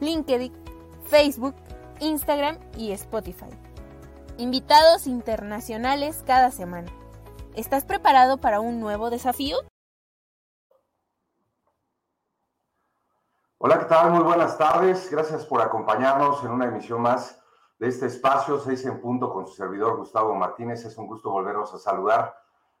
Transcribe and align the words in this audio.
LinkedIn, 0.00 0.52
Facebook, 1.04 1.54
Instagram 2.00 2.58
y 2.76 2.92
Spotify. 2.92 3.50
Invitados 4.36 5.06
internacionales 5.06 6.22
cada 6.26 6.50
semana. 6.50 6.90
¿Estás 7.54 7.84
preparado 7.84 8.38
para 8.38 8.60
un 8.60 8.78
nuevo 8.78 9.10
desafío? 9.10 9.56
Hola, 13.58 13.80
¿qué 13.80 13.86
tal? 13.86 14.12
Muy 14.12 14.22
buenas 14.22 14.56
tardes. 14.56 15.10
Gracias 15.10 15.44
por 15.44 15.60
acompañarnos 15.60 16.44
en 16.44 16.52
una 16.52 16.66
emisión 16.66 17.02
más 17.02 17.42
de 17.80 17.88
este 17.88 18.06
espacio 18.06 18.60
6 18.60 18.86
en 18.86 19.00
punto 19.00 19.32
con 19.32 19.48
su 19.48 19.54
servidor 19.54 19.96
Gustavo 19.96 20.32
Martínez. 20.36 20.84
Es 20.84 20.96
un 20.96 21.08
gusto 21.08 21.30
volvernos 21.30 21.74
a 21.74 21.78
saludar. 21.78 22.36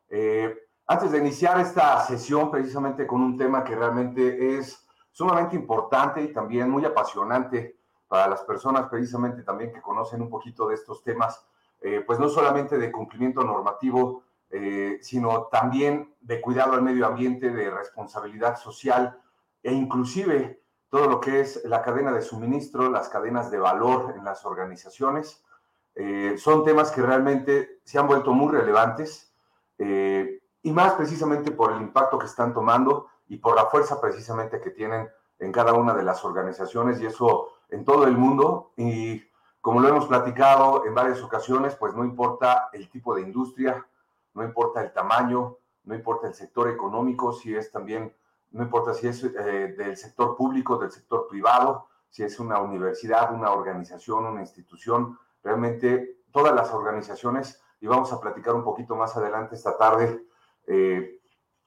Eh, 0.08 0.56
antes 0.86 1.10
de 1.10 1.18
iniciar 1.18 1.58
esta 1.58 2.00
sesión 2.06 2.52
precisamente 2.52 3.08
con 3.08 3.20
un 3.20 3.36
tema 3.36 3.64
que 3.64 3.74
realmente 3.74 4.56
es 4.56 4.87
sumamente 5.18 5.56
importante 5.56 6.22
y 6.22 6.32
también 6.32 6.70
muy 6.70 6.84
apasionante 6.84 7.76
para 8.06 8.28
las 8.28 8.42
personas 8.42 8.86
precisamente 8.88 9.42
también 9.42 9.72
que 9.72 9.82
conocen 9.82 10.22
un 10.22 10.30
poquito 10.30 10.68
de 10.68 10.76
estos 10.76 11.02
temas, 11.02 11.44
eh, 11.80 12.04
pues 12.06 12.20
no 12.20 12.28
solamente 12.28 12.78
de 12.78 12.92
cumplimiento 12.92 13.42
normativo, 13.42 14.22
eh, 14.48 15.00
sino 15.02 15.48
también 15.50 16.14
de 16.20 16.40
cuidado 16.40 16.74
al 16.74 16.82
medio 16.82 17.04
ambiente, 17.04 17.50
de 17.50 17.68
responsabilidad 17.68 18.56
social 18.58 19.20
e 19.60 19.72
inclusive 19.72 20.62
todo 20.88 21.08
lo 21.08 21.20
que 21.20 21.40
es 21.40 21.64
la 21.64 21.82
cadena 21.82 22.12
de 22.12 22.22
suministro, 22.22 22.88
las 22.88 23.08
cadenas 23.08 23.50
de 23.50 23.58
valor 23.58 24.14
en 24.16 24.24
las 24.24 24.46
organizaciones. 24.46 25.42
Eh, 25.96 26.36
son 26.38 26.62
temas 26.62 26.92
que 26.92 27.02
realmente 27.02 27.80
se 27.82 27.98
han 27.98 28.06
vuelto 28.06 28.32
muy 28.32 28.52
relevantes 28.52 29.34
y 29.80 30.72
más 30.72 30.94
precisamente 30.94 31.50
por 31.52 31.72
el 31.72 31.80
impacto 31.80 32.18
que 32.18 32.26
están 32.26 32.52
tomando 32.52 33.08
y 33.28 33.38
por 33.38 33.54
la 33.54 33.66
fuerza 33.66 34.00
precisamente 34.00 34.60
que 34.60 34.70
tienen 34.70 35.08
en 35.38 35.52
cada 35.52 35.74
una 35.74 35.94
de 35.94 36.02
las 36.02 36.24
organizaciones 36.24 37.00
y 37.00 37.06
eso 37.06 37.48
en 37.68 37.84
todo 37.84 38.04
el 38.06 38.16
mundo. 38.16 38.72
Y 38.76 39.22
como 39.60 39.80
lo 39.80 39.88
hemos 39.88 40.06
platicado 40.06 40.84
en 40.86 40.94
varias 40.94 41.22
ocasiones, 41.22 41.76
pues 41.76 41.94
no 41.94 42.04
importa 42.04 42.70
el 42.72 42.88
tipo 42.90 43.14
de 43.14 43.22
industria, 43.22 43.86
no 44.34 44.44
importa 44.44 44.80
el 44.82 44.92
tamaño, 44.92 45.58
no 45.84 45.94
importa 45.94 46.28
el 46.28 46.34
sector 46.34 46.68
económico, 46.68 47.32
si 47.32 47.54
es 47.54 47.70
también, 47.70 48.14
no 48.50 48.62
importa 48.62 48.94
si 48.94 49.08
es 49.08 49.22
eh, 49.24 49.74
del 49.76 49.96
sector 49.96 50.36
público, 50.36 50.78
del 50.78 50.90
sector 50.90 51.26
privado, 51.28 51.86
si 52.08 52.22
es 52.22 52.38
una 52.40 52.60
universidad, 52.60 53.34
una 53.34 53.50
organización, 53.50 54.26
una 54.26 54.40
institución, 54.40 55.18
realmente 55.42 56.22
todas 56.30 56.54
las 56.54 56.72
organizaciones, 56.72 57.62
y 57.80 57.86
vamos 57.86 58.12
a 58.12 58.20
platicar 58.20 58.54
un 58.54 58.64
poquito 58.64 58.96
más 58.96 59.16
adelante 59.16 59.54
esta 59.54 59.76
tarde, 59.76 60.24
eh, 60.66 61.17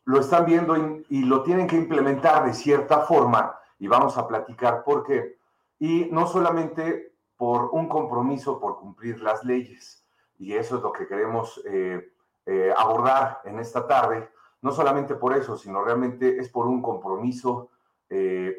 lo 0.05 0.19
están 0.19 0.45
viendo 0.45 0.75
y, 1.09 1.23
lo 1.23 1.43
tienen 1.43 1.67
que 1.67 1.75
implementar 1.75 2.45
de 2.45 2.53
cierta 2.53 3.01
forma, 3.01 3.57
y 3.79 3.87
vamos 3.87 4.17
a 4.17 4.27
platicar 4.27 4.83
por 4.83 5.03
qué. 5.03 5.37
Y 5.79 6.09
no 6.11 6.27
solamente 6.27 7.13
por 7.37 7.69
un 7.71 7.87
compromiso 7.87 8.59
por 8.59 8.77
cumplir 8.77 9.19
las 9.21 9.43
leyes. 9.43 10.05
Y 10.37 10.53
eso 10.53 10.77
es 10.77 10.83
lo 10.83 10.91
que 10.91 11.07
queremos 11.07 11.59
eh, 11.65 12.13
eh, 12.45 12.73
abordar 12.77 13.41
en 13.45 13.57
esta 13.57 13.87
tarde. 13.87 14.29
No 14.61 14.71
solamente 14.71 15.15
por 15.15 15.35
eso, 15.35 15.57
sino 15.57 15.83
realmente 15.83 16.37
es 16.37 16.49
por 16.49 16.67
un 16.67 16.83
compromiso 16.83 17.69
eh, 18.09 18.55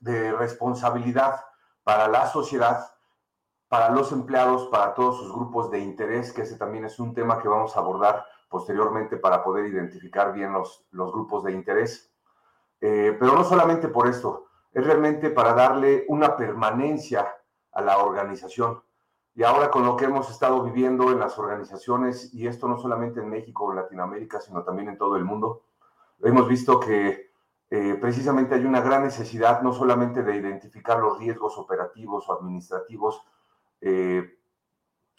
de 0.00 0.32
responsabilidad 0.32 1.44
para 1.82 2.08
la 2.08 2.26
sociedad, 2.28 2.94
para 3.68 3.90
los 3.90 4.10
empleados, 4.12 4.68
para 4.68 4.94
todos 4.94 5.18
sus 5.18 5.30
grupos 5.30 5.70
de 5.70 5.80
interés, 5.80 6.32
que 6.32 6.42
ese 6.42 6.56
también 6.56 6.86
es 6.86 6.98
un 6.98 7.12
tema 7.12 7.42
que 7.42 7.48
vamos 7.48 7.76
a 7.76 7.80
abordar 7.80 8.24
posteriormente 8.48 9.16
para 9.16 9.42
poder 9.44 9.66
identificar 9.66 10.32
bien 10.32 10.52
los, 10.52 10.86
los 10.90 11.12
grupos 11.12 11.44
de 11.44 11.52
interés. 11.52 12.12
pero 12.80 13.34
no 13.34 13.44
solamente 13.44 13.88
por 13.88 14.08
esto, 14.08 14.46
es 14.72 14.84
realmente 14.84 15.30
para 15.30 15.54
darle 15.54 16.04
una 16.08 16.36
permanencia 16.36 17.26
a 17.72 17.82
la 17.82 17.98
organización. 17.98 18.82
Y 19.34 19.44
ahora 19.44 19.70
con 19.70 19.84
lo 19.84 19.96
que 19.96 20.06
hemos 20.06 20.30
estado 20.30 20.62
viviendo 20.64 21.12
en 21.12 21.20
las 21.20 21.38
organizaciones, 21.38 22.34
y 22.34 22.46
esto 22.46 22.66
no 22.66 22.76
solamente 22.76 23.20
en 23.20 23.28
México 23.28 23.64
o 23.64 23.70
en 23.70 23.76
Latinoamérica, 23.76 24.40
sino 24.40 24.64
también 24.64 24.88
en 24.88 24.98
todo 24.98 25.16
el 25.16 25.24
mundo, 25.24 25.62
hemos 26.20 26.48
visto 26.48 26.80
que 26.80 27.30
eh, 27.70 27.96
precisamente 28.00 28.54
hay 28.54 28.64
una 28.64 28.80
gran 28.80 29.04
necesidad 29.04 29.62
no 29.62 29.72
solamente 29.72 30.22
de 30.22 30.36
identificar 30.36 30.98
los 30.98 31.18
riesgos 31.18 31.56
operativos 31.58 32.28
o 32.28 32.32
administrativos, 32.32 33.22
eh, 33.80 34.37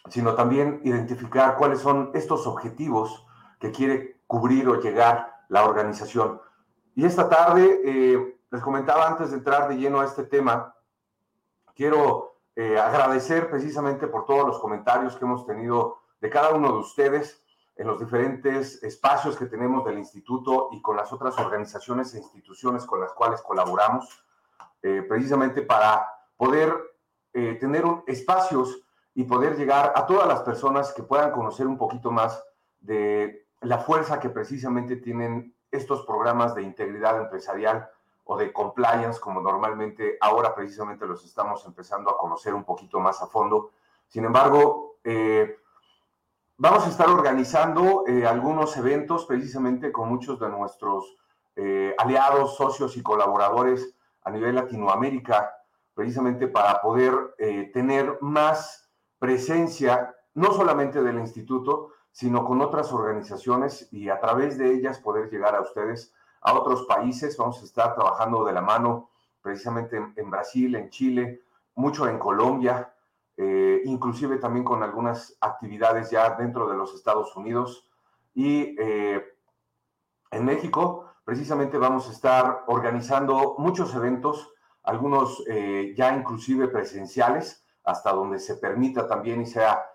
sino 0.08 0.36
también 0.36 0.82
identificar 0.84 1.58
cuáles 1.58 1.80
son 1.80 2.12
estos 2.14 2.48
objetivos 2.48 3.26
que 3.60 3.72
quiere 3.72 4.22
cubrir 4.28 4.68
o 4.70 4.80
llegar 4.80 5.44
la 5.50 5.66
organización. 5.66 6.42
Y 6.96 7.06
esta 7.06 7.28
tarde, 7.30 7.82
eh, 7.84 8.40
les 8.52 8.62
comentaba 8.62 9.08
antes 9.08 9.32
de 9.32 9.38
entrar 9.38 9.68
de 9.68 9.78
lleno 9.78 10.00
a 10.00 10.06
este 10.06 10.24
tema, 10.24 10.76
quiero 11.76 12.42
eh, 12.56 12.80
agradecer 12.80 13.50
precisamente 13.50 14.08
por 14.08 14.26
todos 14.26 14.46
los 14.46 14.60
comentarios 14.60 15.16
que 15.16 15.26
hemos 15.26 15.46
tenido 15.46 16.00
de 16.20 16.30
cada 16.30 16.52
uno 16.52 16.72
de 16.74 16.80
ustedes 16.80 17.44
en 17.76 17.88
los 17.88 18.00
diferentes 18.00 18.84
espacios 18.84 19.38
que 19.38 19.46
tenemos 19.46 19.86
del 19.86 19.98
instituto 19.98 20.70
y 20.72 20.82
con 20.82 20.98
las 20.98 21.14
otras 21.14 21.38
organizaciones 21.40 22.14
e 22.14 22.18
instituciones 22.18 22.86
con 22.86 23.00
las 23.00 23.14
cuales 23.14 23.42
colaboramos, 23.42 24.26
eh, 24.82 25.06
precisamente 25.08 25.62
para 25.62 26.08
poder 26.38 26.74
tener 27.32 27.86
espacios 28.08 28.82
y 29.20 29.26
poder 29.26 29.58
llegar 29.58 29.92
a 29.98 30.06
todas 30.06 30.26
las 30.26 30.44
personas 30.44 30.94
que 30.94 31.04
puedan 31.04 31.32
conocer 31.32 31.68
un 31.68 31.78
poquito 31.78 32.10
más 32.10 32.42
de 32.80 33.48
la 33.60 33.80
fuerza 33.80 34.18
que 34.18 34.30
precisamente 34.30 34.96
tienen 34.96 35.54
estos 35.72 36.06
programas 36.06 36.56
de 36.56 36.62
integridad 36.62 37.18
empresarial 37.18 37.90
o 38.24 38.38
de 38.38 38.54
compliance, 38.54 39.20
como 39.20 39.42
normalmente 39.42 40.18
ahora 40.22 40.56
precisamente 40.56 41.06
los 41.06 41.26
estamos 41.26 41.66
empezando 41.66 42.10
a 42.10 42.18
conocer 42.18 42.54
un 42.54 42.64
poquito 42.64 43.02
más 43.02 43.22
a 43.22 43.28
fondo. 43.28 43.72
Sin 44.08 44.24
embargo, 44.24 44.96
eh, 45.04 45.58
vamos 46.56 46.86
a 46.86 46.90
estar 46.90 47.10
organizando 47.10 48.06
eh, 48.08 48.26
algunos 48.26 48.78
eventos 48.78 49.26
precisamente 49.26 49.92
con 49.92 50.08
muchos 50.08 50.40
de 50.40 50.48
nuestros 50.48 51.18
eh, 51.58 51.94
aliados, 51.98 52.56
socios 52.56 52.96
y 52.96 53.04
colaboradores 53.04 53.94
a 54.24 54.32
nivel 54.32 54.56
Latinoamérica, 54.56 55.58
precisamente 55.94 56.48
para 56.48 56.80
poder 56.80 57.36
tener 57.74 58.18
más 58.22 58.89
presencia, 59.20 60.16
no 60.34 60.54
solamente 60.54 61.04
del 61.04 61.20
instituto, 61.20 61.92
sino 62.12 62.44
con 62.44 62.62
otras 62.62 62.92
organizaciones 62.92 63.88
y 63.92 64.10
a 64.10 64.20
través 64.20 64.58
de 64.58 64.74
ellas 64.74 65.00
poder 65.00 65.30
llegar 65.30 65.56
a 65.56 65.62
ustedes 65.62 66.14
a 66.42 66.54
otros 66.54 66.86
países. 66.86 67.38
Vamos 67.38 67.62
a 67.62 67.66
estar 67.66 67.96
trabajando 67.96 68.44
de 68.46 68.54
la 68.54 68.62
mano 68.62 69.10
precisamente 69.42 69.98
en, 70.16 70.30
Brasil, 70.30 70.76
en 70.76 70.90
Chile, 70.90 71.42
mucho 71.76 72.08
en 72.08 72.20
Colombia, 72.20 72.94
eh, 73.38 73.82
inclusive 73.86 74.38
también 74.38 74.66
con 74.66 74.84
algunas 74.84 75.38
actividades 75.40 76.10
ya 76.10 76.36
dentro 76.36 76.68
de 76.70 76.76
los 76.76 76.94
Estados 76.94 77.36
Unidos. 77.36 77.90
Y 78.34 78.76
eh, 78.80 79.24
en 80.32 80.46
México, 80.46 81.06
precisamente 81.24 81.78
vamos 81.78 82.08
a 82.10 82.12
estar 82.12 82.64
organizando 82.68 83.56
muchos 83.58 83.94
eventos, 83.96 84.52
algunos 84.84 85.44
eh, 85.48 85.94
ya 85.96 86.16
inclusive 86.16 86.68
presenciales, 86.68 87.59
hasta 87.84 88.12
donde 88.12 88.40
se 88.40 88.56
permita 88.56 89.08
también 89.08 89.42
y 89.42 89.46
sea 89.46 89.86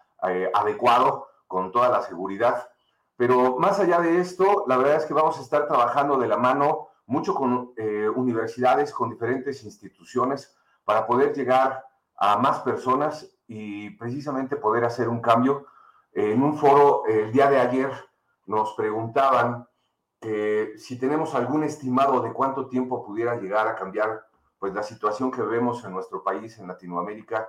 adecuado 0.54 1.28
con 1.46 1.70
toda 1.70 1.88
la 1.88 2.00
seguridad. 2.02 2.68
Pero 3.16 3.58
más 3.58 3.78
allá 3.78 4.00
de 4.00 4.20
esto, 4.20 4.64
la 4.66 4.76
verdad 4.76 4.96
es 4.96 5.04
que 5.04 5.14
vamos 5.14 5.38
a 5.38 5.42
estar 5.42 5.66
trabajando 5.68 6.16
de 6.16 6.26
la 6.26 6.36
mano 6.36 6.88
mucho 7.06 7.34
con 7.34 7.72
eh, 7.76 8.08
universidades, 8.08 8.92
con 8.92 9.10
diferentes 9.10 9.62
instituciones, 9.62 10.56
para 10.84 11.06
poder 11.06 11.34
llegar 11.34 11.84
a 12.16 12.36
más 12.38 12.60
personas 12.60 13.30
y 13.46 13.90
precisamente 13.90 14.56
poder 14.56 14.84
hacer 14.84 15.08
un 15.08 15.20
cambio. 15.20 15.66
En 16.12 16.42
un 16.42 16.56
foro 16.56 17.04
el 17.06 17.32
día 17.32 17.50
de 17.50 17.60
ayer 17.60 17.92
nos 18.46 18.74
preguntaban 18.74 19.68
que 20.20 20.74
si 20.78 20.98
tenemos 20.98 21.34
algún 21.34 21.64
estimado 21.64 22.20
de 22.20 22.32
cuánto 22.32 22.68
tiempo 22.68 23.04
pudiera 23.04 23.36
llegar 23.36 23.68
a 23.68 23.74
cambiar 23.74 24.26
pues 24.58 24.72
la 24.72 24.82
situación 24.82 25.30
que 25.30 25.42
vemos 25.42 25.84
en 25.84 25.92
nuestro 25.92 26.22
país, 26.22 26.58
en 26.58 26.68
Latinoamérica, 26.68 27.46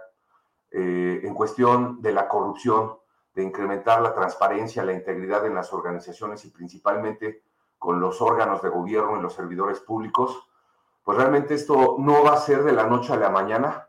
eh, 0.72 1.22
en 1.24 1.34
cuestión 1.34 2.02
de 2.02 2.12
la 2.12 2.28
corrupción, 2.28 2.98
de 3.34 3.44
incrementar 3.44 4.02
la 4.02 4.14
transparencia, 4.14 4.84
la 4.84 4.94
integridad 4.94 5.46
en 5.46 5.56
las 5.56 5.74
organizaciones 5.74 6.46
y 6.46 6.50
principalmente 6.50 7.44
con 7.78 8.00
los 8.00 8.22
órganos 8.22 8.62
de 8.62 8.70
gobierno 8.70 9.18
y 9.18 9.22
los 9.22 9.34
servidores 9.34 9.80
públicos. 9.80 10.48
pues 11.04 11.18
realmente 11.18 11.54
esto 11.54 11.98
no 12.00 12.24
va 12.24 12.34
a 12.34 12.38
ser 12.38 12.64
de 12.64 12.72
la 12.72 12.88
noche 12.88 13.14
a 13.14 13.18
la 13.18 13.30
mañana. 13.30 13.88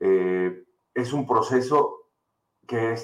Eh, 0.00 0.64
es 0.94 1.12
un 1.12 1.26
proceso 1.26 2.06
que 2.66 2.96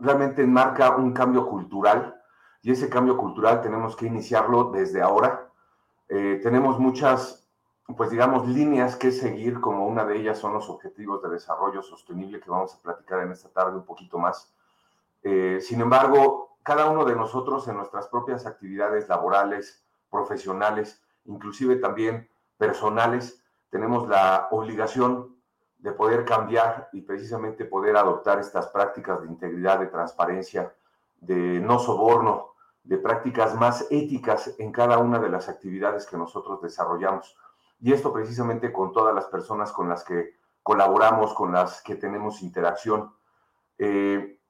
realmente 0.00 0.42
enmarca 0.42 0.96
un 0.96 1.12
cambio 1.12 1.46
cultural 1.46 2.20
y 2.62 2.72
ese 2.72 2.88
cambio 2.88 3.16
cultural 3.16 3.60
tenemos 3.60 3.94
que 3.94 4.06
iniciarlo 4.06 4.70
desde 4.72 5.02
ahora. 5.02 5.52
Eh, 6.08 6.40
tenemos 6.42 6.78
muchas, 6.78 7.43
pues 7.96 8.10
digamos, 8.10 8.48
líneas 8.48 8.96
que 8.96 9.12
seguir, 9.12 9.60
como 9.60 9.86
una 9.86 10.04
de 10.04 10.16
ellas 10.16 10.38
son 10.38 10.54
los 10.54 10.70
objetivos 10.70 11.22
de 11.22 11.28
desarrollo 11.28 11.82
sostenible 11.82 12.40
que 12.40 12.50
vamos 12.50 12.74
a 12.74 12.82
platicar 12.82 13.20
en 13.20 13.32
esta 13.32 13.50
tarde 13.50 13.76
un 13.76 13.84
poquito 13.84 14.18
más. 14.18 14.52
Eh, 15.22 15.58
sin 15.60 15.80
embargo, 15.80 16.56
cada 16.62 16.88
uno 16.88 17.04
de 17.04 17.14
nosotros 17.14 17.68
en 17.68 17.76
nuestras 17.76 18.08
propias 18.08 18.46
actividades 18.46 19.08
laborales, 19.08 19.84
profesionales, 20.10 21.02
inclusive 21.26 21.76
también 21.76 22.28
personales, 22.56 23.42
tenemos 23.68 24.08
la 24.08 24.48
obligación 24.50 25.36
de 25.78 25.92
poder 25.92 26.24
cambiar 26.24 26.88
y 26.92 27.02
precisamente 27.02 27.66
poder 27.66 27.96
adoptar 27.96 28.38
estas 28.38 28.68
prácticas 28.68 29.20
de 29.20 29.28
integridad, 29.28 29.80
de 29.80 29.88
transparencia, 29.88 30.72
de 31.20 31.60
no 31.60 31.78
soborno, 31.78 32.54
de 32.84 32.96
prácticas 32.98 33.54
más 33.54 33.86
éticas 33.90 34.54
en 34.58 34.72
cada 34.72 34.98
una 34.98 35.18
de 35.18 35.28
las 35.28 35.48
actividades 35.48 36.06
que 36.06 36.16
nosotros 36.16 36.62
desarrollamos. 36.62 37.36
Y 37.84 37.92
esto 37.92 38.14
precisamente 38.14 38.72
con 38.72 38.92
todas 38.92 39.14
las 39.14 39.26
personas 39.26 39.70
con 39.70 39.90
las 39.90 40.04
que 40.04 40.38
colaboramos, 40.62 41.34
con 41.34 41.52
las 41.52 41.82
que 41.82 41.96
tenemos 41.96 42.40
interacción. 42.40 43.12
Eh, 43.76 44.40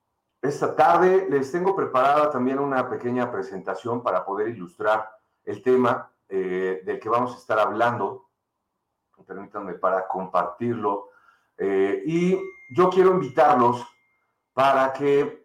esta 0.41 0.77
tarde 0.77 1.27
les 1.29 1.51
tengo 1.51 1.75
preparada 1.75 2.31
también 2.31 2.61
una 2.61 2.89
pequeña 2.89 3.33
presentación 3.33 4.05
para 4.05 4.25
poder 4.25 4.51
ilustrar 4.51 5.11
el 5.43 5.65
tema 5.65 6.13
eh, 6.29 6.83
del 6.85 7.01
que 7.01 7.09
vamos 7.09 7.35
a 7.35 7.39
estar 7.39 7.59
hablando. 7.59 8.29
Permítanme 9.27 9.75
para 9.75 10.07
compartirlo. 10.07 11.09
Eh, 11.59 12.05
y 12.07 12.39
yo 12.71 12.89
quiero 12.89 13.11
invitarlos 13.11 13.85
para 14.53 14.93
que 14.93 15.45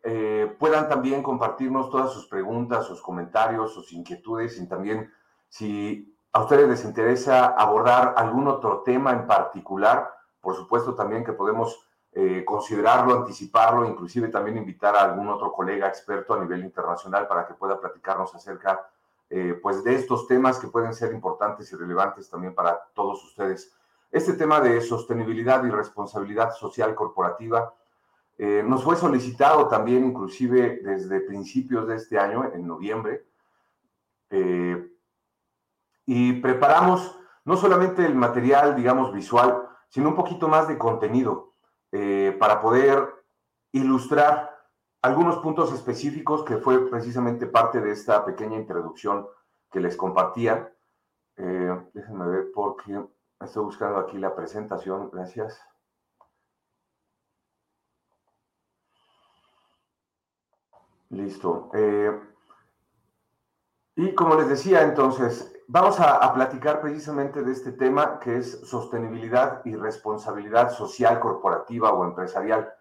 puedan 0.60 0.88
también 0.88 1.24
compartirnos 1.24 1.90
todas 1.90 2.14
sus 2.14 2.28
preguntas, 2.28 2.86
sus 2.86 3.02
comentarios, 3.02 3.74
sus 3.74 3.92
inquietudes 3.94 4.62
y 4.62 4.68
también 4.68 5.12
si 5.48 6.16
a 6.32 6.44
ustedes 6.44 6.68
les 6.68 6.86
interesa 6.86 7.48
abordar 7.48 8.14
algún 8.18 8.48
otro 8.48 8.82
tema 8.84 9.12
en 9.12 9.26
particular, 9.26 10.14
por 10.42 10.56
supuesto 10.56 10.96
también 10.96 11.24
que 11.24 11.34
podemos 11.34 11.86
considerarlo, 12.44 13.14
anticiparlo, 13.14 13.86
inclusive 13.86 14.30
también 14.30 14.58
invitar 14.58 14.96
a 14.96 15.04
algún 15.04 15.30
otro 15.30 15.54
colega 15.54 15.88
experto 15.88 16.34
a 16.34 16.40
nivel 16.40 16.64
internacional 16.64 17.28
para 17.28 17.46
que 17.46 17.54
pueda 17.54 17.80
platicarnos 17.80 18.34
acerca 18.34 18.90
eh, 19.32 19.60
pues 19.62 19.84
de 19.84 19.94
estos 19.94 20.26
temas 20.26 20.58
que 20.58 20.68
pueden 20.68 20.94
ser 20.94 21.14
importantes 21.14 21.72
y 21.72 21.76
relevantes 21.76 22.28
también 22.30 22.56
para 22.56 22.82
todos 22.96 23.24
ustedes. 23.24 23.72
Este 24.12 24.34
tema 24.34 24.60
de 24.60 24.82
sostenibilidad 24.82 25.64
y 25.66 25.70
responsabilidad 25.70 26.52
social 26.56 26.96
corporativa 26.96 27.76
eh, 28.40 28.64
nos 28.66 28.84
fue 28.84 28.96
solicitado 28.96 29.68
también 29.68 30.04
inclusive 30.04 30.80
desde 30.82 31.20
principios 31.20 31.88
de 31.88 31.98
este 31.98 32.18
año, 32.18 32.52
en 32.52 32.66
noviembre, 32.66 33.28
eh, 34.32 34.94
y 36.12 36.34
preparamos 36.42 37.20
no 37.46 37.56
solamente 37.56 38.04
el 38.04 38.16
material, 38.16 38.76
digamos, 38.76 39.14
visual, 39.14 39.70
sino 39.90 40.10
un 40.10 40.16
poquito 40.16 40.48
más 40.48 40.68
de 40.68 40.76
contenido 40.80 41.54
para 42.40 42.62
poder 42.62 43.08
ilustrar 43.72 44.50
algunos 45.04 45.38
puntos 45.38 45.72
específicos 45.72 46.44
que 46.44 46.58
fue 46.58 46.90
precisamente 46.90 47.46
parte 47.46 47.80
de 47.80 47.92
esta 47.92 48.26
pequeña 48.26 48.58
introducción 48.58 49.28
que 49.72 49.80
les 49.80 49.96
compartía. 49.96 50.74
Eh, 51.38 51.90
déjenme 51.94 52.26
ver 52.26 52.52
porque 52.56 53.00
estoy 53.40 53.64
buscando 53.64 54.00
aquí 54.00 54.18
la 54.18 54.36
presentación. 54.36 55.12
Gracias. 55.12 55.62
Listo. 61.10 61.70
Eh, 61.76 62.20
y 63.96 64.16
como 64.16 64.36
les 64.36 64.50
decía, 64.50 64.82
entonces, 64.82 65.59
vamos 65.72 66.00
a, 66.00 66.34
platicar 66.34 66.82
precisamente 66.82 67.44
de 67.44 67.52
este 67.52 67.72
tema 67.72 68.20
que 68.20 68.38
es 68.38 68.60
sostenibilidad 68.62 69.62
y 69.66 69.76
responsabilidad 69.76 70.72
social, 70.72 71.20
corporativa 71.20 71.94
o 71.94 72.04
empresarial. 72.04 72.74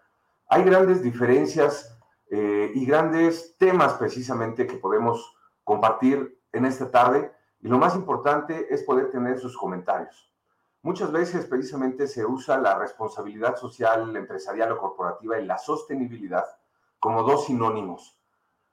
Hay 0.47 0.63
grandes 0.63 1.03
diferencias 1.03 1.95
eh, 2.31 2.71
y 2.73 2.85
grandes 2.87 3.55
temas 3.59 3.93
precisamente 3.93 4.65
que 4.65 4.77
podemos 4.77 5.37
compartir 5.63 6.41
en 6.51 6.65
esta 6.65 6.89
tarde. 6.89 7.31
Y 7.61 7.67
lo 7.67 7.77
más 7.77 7.95
importante 7.95 8.73
es 8.73 8.81
poder 8.81 9.11
tener 9.11 9.39
sus 9.39 9.55
comentarios. 9.55 10.33
Muchas 10.81 11.11
veces 11.11 11.45
precisamente 11.45 12.07
se 12.07 12.25
usa 12.25 12.57
la 12.57 12.79
responsabilidad 12.79 13.55
social, 13.57 14.15
empresarial 14.15 14.71
o 14.71 14.79
corporativa 14.79 15.39
y 15.39 15.45
la 15.45 15.59
sostenibilidad 15.59 16.45
como 16.99 17.21
dos 17.21 17.45
sinónimos. 17.45 18.17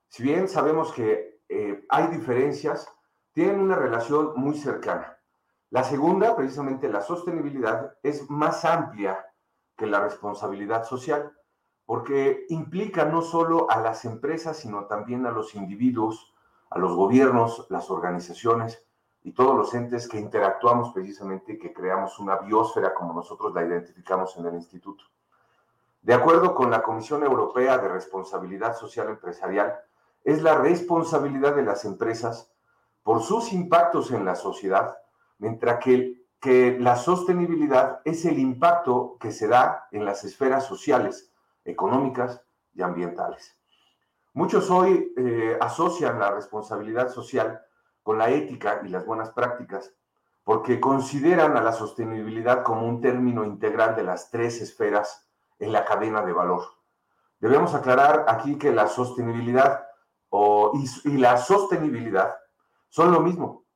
Si 0.09 0.23
bien 0.23 0.49
sabemos 0.49 0.93
que 0.93 1.43
eh, 1.51 1.85
hay 1.91 2.07
diferencias, 2.07 2.89
tienen 3.37 3.61
una 3.61 3.77
relación 3.77 4.33
muy 4.37 4.57
cercana. 4.57 5.19
La 5.69 5.85
segunda, 5.85 6.35
precisamente 6.35 6.89
la 6.89 7.03
sostenibilidad, 7.03 7.95
es 8.03 8.31
más 8.31 8.65
amplia 8.65 9.27
que 9.77 9.87
la 9.87 10.01
responsabilidad 10.01 10.85
social 10.85 11.37
porque 11.85 12.47
implica 12.49 13.05
no 13.05 13.21
solo 13.21 13.71
a 13.71 13.79
las 13.83 14.07
empresas, 14.07 14.57
sino 14.57 14.87
también 14.87 15.27
a 15.27 15.33
los 15.33 15.55
individuos, 15.55 16.33
a 16.71 16.79
los 16.79 16.97
gobiernos, 16.97 17.67
las 17.69 17.91
organizaciones 17.91 18.83
y 19.23 19.33
todos 19.33 19.55
los 19.55 19.75
entes 19.75 20.09
que 20.09 20.19
interactuamos 20.19 20.95
precisamente 20.95 21.53
y 21.53 21.59
que 21.59 21.75
creamos 21.75 22.19
una 22.19 22.39
biosfera 22.39 22.95
como 22.95 23.13
nosotros 23.13 23.53
la 23.53 23.67
identificamos 23.67 24.35
en 24.39 24.47
el 24.47 24.55
instituto. 24.55 25.05
De 26.01 26.15
acuerdo 26.15 26.55
con 26.55 26.71
la 26.71 26.83
Comisión 26.83 27.23
Europea 27.23 27.77
de 27.77 27.89
Responsabilidad 27.89 28.75
Social 28.75 29.11
Empresarial, 29.11 29.79
es 30.25 30.41
la 30.41 30.57
responsabilidad 30.57 31.55
de 31.55 31.65
las 31.65 31.85
empresas 31.85 32.56
por 33.07 33.23
sus 33.23 33.53
impactos 33.53 34.11
en 34.11 34.25
la 34.25 34.35
sociedad, 34.35 34.99
mientras 35.39 35.79
que, 35.79 36.27
que 36.41 36.77
la 36.81 36.97
sostenibilidad 36.97 38.01
es 38.05 38.25
el 38.25 38.37
impacto 38.37 39.17
que 39.21 39.31
se 39.31 39.47
da 39.47 39.87
en 39.93 40.05
las 40.05 40.25
esferas 40.25 40.67
sociales, 40.67 41.33
económicas 41.65 42.43
y 42.75 42.83
ambientales. 42.83 43.57
Muchos 44.33 44.73
hoy 44.73 45.13
eh, 45.17 45.57
asocian 45.61 46.19
la 46.19 46.33
responsabilidad 46.33 47.09
social 47.09 47.63
con 48.03 48.19
la 48.19 48.31
ética 48.31 48.81
y 48.85 48.89
las 48.89 49.07
buenas 49.07 49.31
prácticas, 49.31 49.95
porque 50.43 50.81
consideran 50.81 51.57
a 51.57 51.63
la 51.63 51.71
sostenibilidad 51.71 52.65
como 52.65 52.89
un 52.89 53.01
término 53.01 53.45
integral 53.45 53.95
de 53.95 54.03
las 54.03 54.33
tres 54.33 54.61
esferas 54.61 55.29
en 55.61 55.71
la 55.71 55.85
cadena 55.85 56.23
de 56.23 56.33
valor. 56.33 56.65
Debemos 57.39 57.73
aclarar 57.73 58.25
aquí 58.27 58.59
que 58.59 58.73
la 58.73 58.89
sostenibilidad 58.89 59.87
y, 60.73 61.09
y 61.09 61.19
la 61.19 61.37
sostenibilidad 61.37 62.35
son 62.97 63.13
lo 63.13 63.21
mismo, 63.21 63.67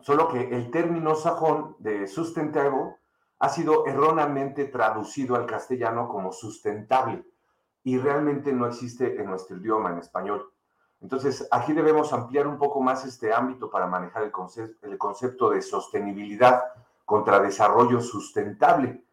solo 0.00 0.28
que 0.28 0.54
el 0.54 0.70
término 0.70 1.14
sajón 1.14 1.76
de 1.78 2.06
sustentable 2.06 2.94
ha 3.38 3.48
sido 3.48 3.86
erróneamente 3.86 4.66
traducido 4.66 5.34
al 5.34 5.46
castellano 5.46 6.10
como 6.10 6.30
sustentable 6.30 7.24
y 7.84 7.96
realmente 7.96 8.52
no 8.52 8.66
existe 8.66 9.18
en 9.18 9.30
nuestro 9.30 9.56
idioma, 9.56 9.92
en 9.92 9.98
español. 10.00 10.52
Entonces, 11.00 11.48
aquí 11.50 11.72
debemos 11.72 12.12
ampliar 12.12 12.46
un 12.46 12.58
poco 12.58 12.82
más 12.82 13.06
este 13.06 13.32
ámbito 13.32 13.70
para 13.70 13.86
manejar 13.86 14.24
el, 14.24 14.32
el 14.82 14.98
concepto 14.98 15.48
de 15.48 15.62
sostenibilidad 15.62 16.64
contra 17.06 17.40
desarrollo 17.40 18.02
sustentable, 18.02 19.06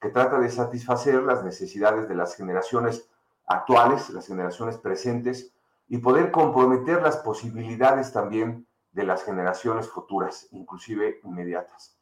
que 0.00 0.10
trata 0.10 0.38
de 0.38 0.48
satisfacer 0.48 1.24
las 1.24 1.42
necesidades 1.42 2.08
de 2.08 2.14
las 2.14 2.36
generaciones 2.36 3.10
actuales, 3.48 4.10
las 4.10 4.28
generaciones 4.28 4.78
presentes, 4.78 5.52
y 5.88 5.98
poder 5.98 6.30
comprometer 6.30 7.02
las 7.02 7.16
posibilidades 7.16 8.12
también 8.12 8.65
de 8.96 9.04
las 9.04 9.24
generaciones 9.24 9.90
futuras, 9.90 10.48
inclusive 10.52 11.20
inmediatas. 11.22 11.98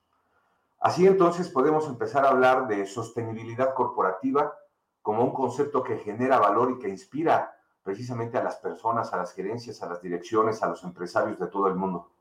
Así 0.79 1.05
entonces 1.09 1.49
podemos 1.49 1.89
empezar 1.89 2.25
a 2.25 2.29
hablar 2.29 2.69
de 2.69 2.87
sostenibilidad 2.87 3.75
corporativa 3.75 4.55
como 5.03 5.25
un 5.25 5.33
concepto 5.33 5.83
que 5.83 5.99
genera 5.99 6.39
valor 6.39 6.71
y 6.71 6.79
que 6.79 6.89
inspira 6.89 7.53
precisamente 7.83 8.39
a 8.39 8.45
las 8.45 8.57
personas, 8.57 9.13
a 9.13 9.17
las 9.17 9.33
gerencias, 9.33 9.83
a 9.83 9.89
las 9.89 10.01
direcciones, 10.03 10.63
a 10.63 10.69
los 10.69 10.85
empresarios 10.85 11.41
de 11.41 11.49
todo 11.49 11.67
el 11.67 11.75
mundo. 11.75 12.13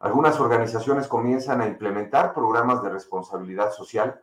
Algunas 0.00 0.40
organizaciones 0.40 1.06
comienzan 1.06 1.60
a 1.60 1.68
implementar 1.68 2.34
programas 2.34 2.82
de 2.82 2.90
responsabilidad 2.90 3.70
social, 3.70 4.20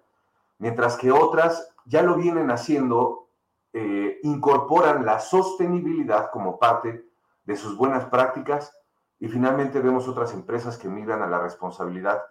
mientras 0.58 0.98
que 0.98 1.14
otras 1.14 1.74
ya 1.86 2.02
lo 2.02 2.16
vienen 2.16 2.52
haciendo, 2.52 3.30
eh, 3.72 4.20
incorporan 4.24 5.06
la 5.06 5.22
sostenibilidad 5.22 6.32
como 6.32 6.60
parte 6.60 7.10
de 7.46 7.56
sus 7.56 7.78
buenas 7.78 8.04
prácticas 8.06 8.74
y 9.20 9.28
finalmente 9.28 9.80
vemos 9.80 10.08
otras 10.08 10.34
empresas 10.34 10.78
que 10.78 10.88
migran 10.88 11.22
a 11.22 11.28
la 11.28 11.40
responsabilidad 11.40 12.24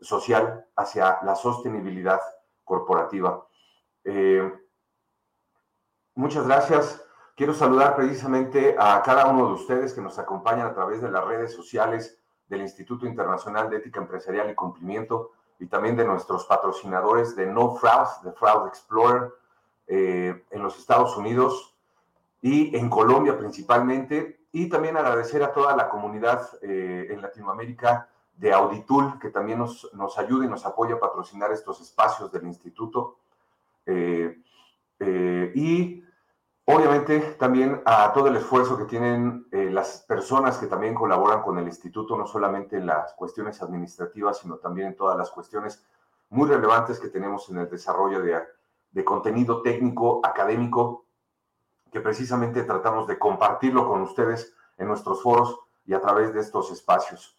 social 0.00 0.66
hacia 0.76 1.18
la 1.22 1.34
sostenibilidad 1.34 2.20
corporativa. 2.64 3.46
Eh, 4.04 4.50
muchas 6.14 6.46
gracias. 6.46 7.04
Quiero 7.36 7.54
saludar 7.54 7.96
precisamente 7.96 8.76
a 8.78 9.02
cada 9.02 9.26
uno 9.26 9.48
de 9.48 9.54
ustedes 9.54 9.92
que 9.92 10.00
nos 10.00 10.18
acompañan 10.18 10.66
a 10.66 10.74
través 10.74 11.02
de 11.02 11.10
las 11.10 11.24
redes 11.24 11.52
sociales 11.52 12.18
del 12.48 12.62
Instituto 12.62 13.06
Internacional 13.06 13.70
de 13.70 13.78
Ética 13.78 14.00
Empresarial 14.00 14.50
y 14.50 14.54
Cumplimiento. 14.54 15.32
y 15.58 15.66
también 15.66 15.94
de 15.94 16.06
nuestros 16.06 16.46
patrocinadores 16.46 17.36
de 17.36 17.44
No 17.44 17.76
Fraud, 17.76 18.08
de 18.24 18.32
Fraud 18.32 18.66
Explorer, 18.68 19.30
eh, 19.86 20.46
en 20.50 20.62
los 20.62 20.78
Estados 20.78 21.14
Unidos 21.18 21.76
y 22.40 22.74
en 22.74 22.88
Colombia 22.88 23.36
principalmente. 23.36 24.39
Y 24.52 24.68
también 24.68 24.96
agradecer 24.96 25.42
a 25.42 25.52
toda 25.52 25.76
la 25.76 25.88
comunidad 25.88 26.48
eh, 26.62 27.08
en 27.10 27.22
Latinoamérica 27.22 28.08
de 28.34 28.52
Auditul, 28.52 29.18
que 29.18 29.30
también 29.30 29.58
nos, 29.58 29.88
nos 29.94 30.18
ayuda 30.18 30.46
y 30.46 30.48
nos 30.48 30.64
apoya 30.66 30.96
a 30.96 31.00
patrocinar 31.00 31.52
estos 31.52 31.80
espacios 31.80 32.32
del 32.32 32.46
instituto. 32.46 33.18
Eh, 33.86 34.42
y 35.54 36.04
obviamente 36.66 37.20
también 37.38 37.80
a 37.84 38.12
todo 38.12 38.28
el 38.28 38.36
esfuerzo 38.36 38.76
que 38.76 38.84
tienen 38.84 39.46
las 39.50 40.02
personas 40.02 40.58
que 40.58 40.66
también 40.66 40.94
colaboran 40.94 41.42
con 41.42 41.58
el 41.58 41.66
instituto, 41.66 42.16
no 42.16 42.26
solamente 42.26 42.76
en 42.76 42.86
las 42.86 43.14
cuestiones 43.14 43.62
administrativas, 43.62 44.38
sino 44.38 44.56
también 44.56 44.88
en 44.88 44.96
todas 44.96 45.16
las 45.16 45.30
cuestiones 45.30 45.82
muy 46.28 46.48
relevantes 46.48 47.00
que 47.00 47.08
tenemos 47.08 47.48
en 47.48 47.58
el 47.58 47.70
desarrollo 47.70 48.20
de 48.20 48.34
de 48.92 49.04
contenido 49.04 49.62
técnico, 49.62 50.20
académico, 50.24 51.06
que 51.90 52.00
precisamente 52.00 52.62
tratamos 52.62 53.06
de 53.06 53.18
compartirlo 53.18 53.88
con 53.88 54.02
ustedes 54.02 54.54
en 54.76 54.88
nuestros 54.88 55.22
foros 55.22 55.58
y 55.84 55.94
a 55.94 56.00
través 56.00 56.32
de 56.32 56.40
estos 56.40 56.70
espacios. 56.70 57.36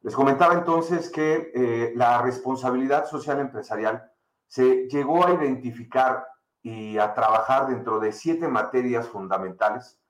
Les 0.00 0.14
comentaba 0.14 0.54
entonces 0.54 1.10
que 1.10 1.52
eh, 1.54 1.92
la 1.94 2.20
responsabilidad 2.22 3.06
social 3.06 3.38
empresarial 3.38 4.10
se 4.46 4.88
llegó 4.88 5.26
a 5.26 5.32
identificar 5.32 6.26
y 6.62 6.98
a 6.98 7.14
trabajar 7.14 7.68
dentro 7.68 8.00
de 8.00 8.12
siete 8.12 8.48
materias 8.48 9.08
fundamentales, 9.08 10.00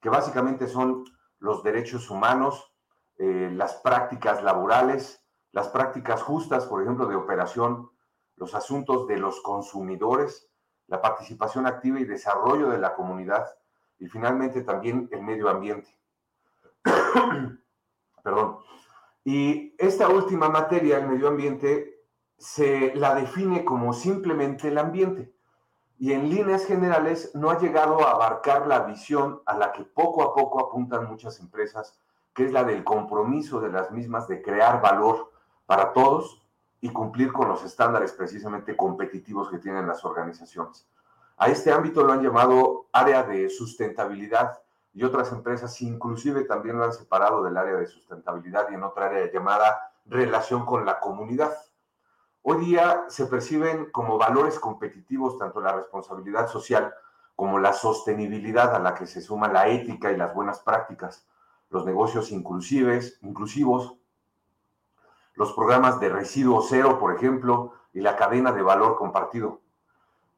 que 0.00 0.08
básicamente 0.08 0.66
son 0.66 1.04
los 1.38 1.62
derechos 1.62 2.10
humanos, 2.10 2.72
eh, 3.18 3.50
las 3.54 3.74
prácticas 3.74 4.42
laborales, 4.42 5.24
las 5.52 5.68
prácticas 5.68 6.22
justas, 6.22 6.66
por 6.66 6.82
ejemplo, 6.82 7.06
de 7.06 7.16
operación 7.16 7.90
los 8.36 8.54
asuntos 8.54 9.06
de 9.06 9.18
los 9.18 9.40
consumidores, 9.40 10.50
la 10.92 11.00
participación 11.00 11.66
activa 11.66 12.00
y 12.00 12.04
desarrollo 12.04 12.68
de 12.68 12.76
la 12.76 12.94
comunidad 12.94 13.46
y 13.98 14.08
finalmente 14.08 14.60
también 14.60 15.08
el 15.10 15.22
medio 15.22 15.48
ambiente. 15.48 15.88
Perdón. 18.22 18.58
Y 19.24 19.74
esta 19.78 20.10
última 20.10 20.50
materia, 20.50 20.98
el 20.98 21.08
medio 21.08 21.28
ambiente, 21.28 22.04
se 22.36 22.94
la 22.94 23.14
define 23.14 23.64
como 23.64 23.94
simplemente 23.94 24.68
el 24.68 24.76
ambiente 24.76 25.32
y 25.98 26.12
en 26.12 26.28
líneas 26.28 26.66
generales 26.66 27.30
no 27.34 27.48
ha 27.48 27.58
llegado 27.58 28.06
a 28.06 28.10
abarcar 28.10 28.66
la 28.66 28.80
visión 28.80 29.40
a 29.46 29.56
la 29.56 29.72
que 29.72 29.84
poco 29.84 30.22
a 30.22 30.34
poco 30.34 30.60
apuntan 30.60 31.08
muchas 31.08 31.40
empresas, 31.40 31.98
que 32.34 32.44
es 32.44 32.52
la 32.52 32.64
del 32.64 32.84
compromiso 32.84 33.60
de 33.60 33.70
las 33.70 33.90
mismas 33.92 34.28
de 34.28 34.42
crear 34.42 34.82
valor 34.82 35.32
para 35.64 35.94
todos 35.94 36.41
y 36.82 36.90
cumplir 36.90 37.32
con 37.32 37.48
los 37.48 37.64
estándares 37.64 38.12
precisamente 38.12 38.76
competitivos 38.76 39.48
que 39.48 39.58
tienen 39.58 39.86
las 39.86 40.04
organizaciones. 40.04 40.86
A 41.38 41.46
este 41.46 41.72
ámbito 41.72 42.02
lo 42.02 42.12
han 42.12 42.22
llamado 42.22 42.88
área 42.92 43.22
de 43.22 43.48
sustentabilidad 43.48 44.60
y 44.92 45.04
otras 45.04 45.32
empresas 45.32 45.80
inclusive 45.80 46.42
también 46.42 46.76
lo 46.76 46.84
han 46.84 46.92
separado 46.92 47.42
del 47.44 47.56
área 47.56 47.76
de 47.76 47.86
sustentabilidad 47.86 48.66
y 48.70 48.74
en 48.74 48.82
otra 48.82 49.06
área 49.06 49.30
llamada 49.32 49.92
relación 50.06 50.66
con 50.66 50.84
la 50.84 50.98
comunidad. 50.98 51.56
Hoy 52.42 52.64
día 52.64 53.04
se 53.08 53.26
perciben 53.26 53.92
como 53.92 54.18
valores 54.18 54.58
competitivos 54.58 55.38
tanto 55.38 55.60
la 55.60 55.76
responsabilidad 55.76 56.48
social 56.48 56.92
como 57.36 57.60
la 57.60 57.72
sostenibilidad 57.72 58.74
a 58.74 58.80
la 58.80 58.96
que 58.96 59.06
se 59.06 59.20
suma 59.20 59.46
la 59.46 59.68
ética 59.68 60.10
y 60.10 60.16
las 60.16 60.34
buenas 60.34 60.58
prácticas, 60.58 61.28
los 61.70 61.86
negocios 61.86 62.32
inclusivos, 62.32 64.01
los 65.34 65.52
programas 65.52 66.00
de 66.00 66.08
residuo 66.08 66.62
cero, 66.62 66.98
por 66.98 67.14
ejemplo, 67.14 67.72
y 67.92 68.00
la 68.00 68.16
cadena 68.16 68.52
de 68.52 68.62
valor 68.62 68.96
compartido. 68.96 69.60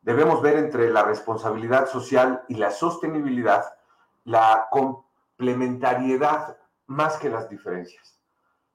Debemos 0.03 0.43
ver 0.43 0.57
entre 0.57 0.91
la 0.91 1.03
responsabilidad 1.03 1.89
social 1.89 2.45
y 2.49 2.57
la 2.57 2.71
sostenibilidad 2.71 3.65
la 4.25 4.69
complementariedad 4.71 6.59
más 6.87 7.17
que 7.19 7.29
las 7.29 7.49
diferencias. 7.49 8.19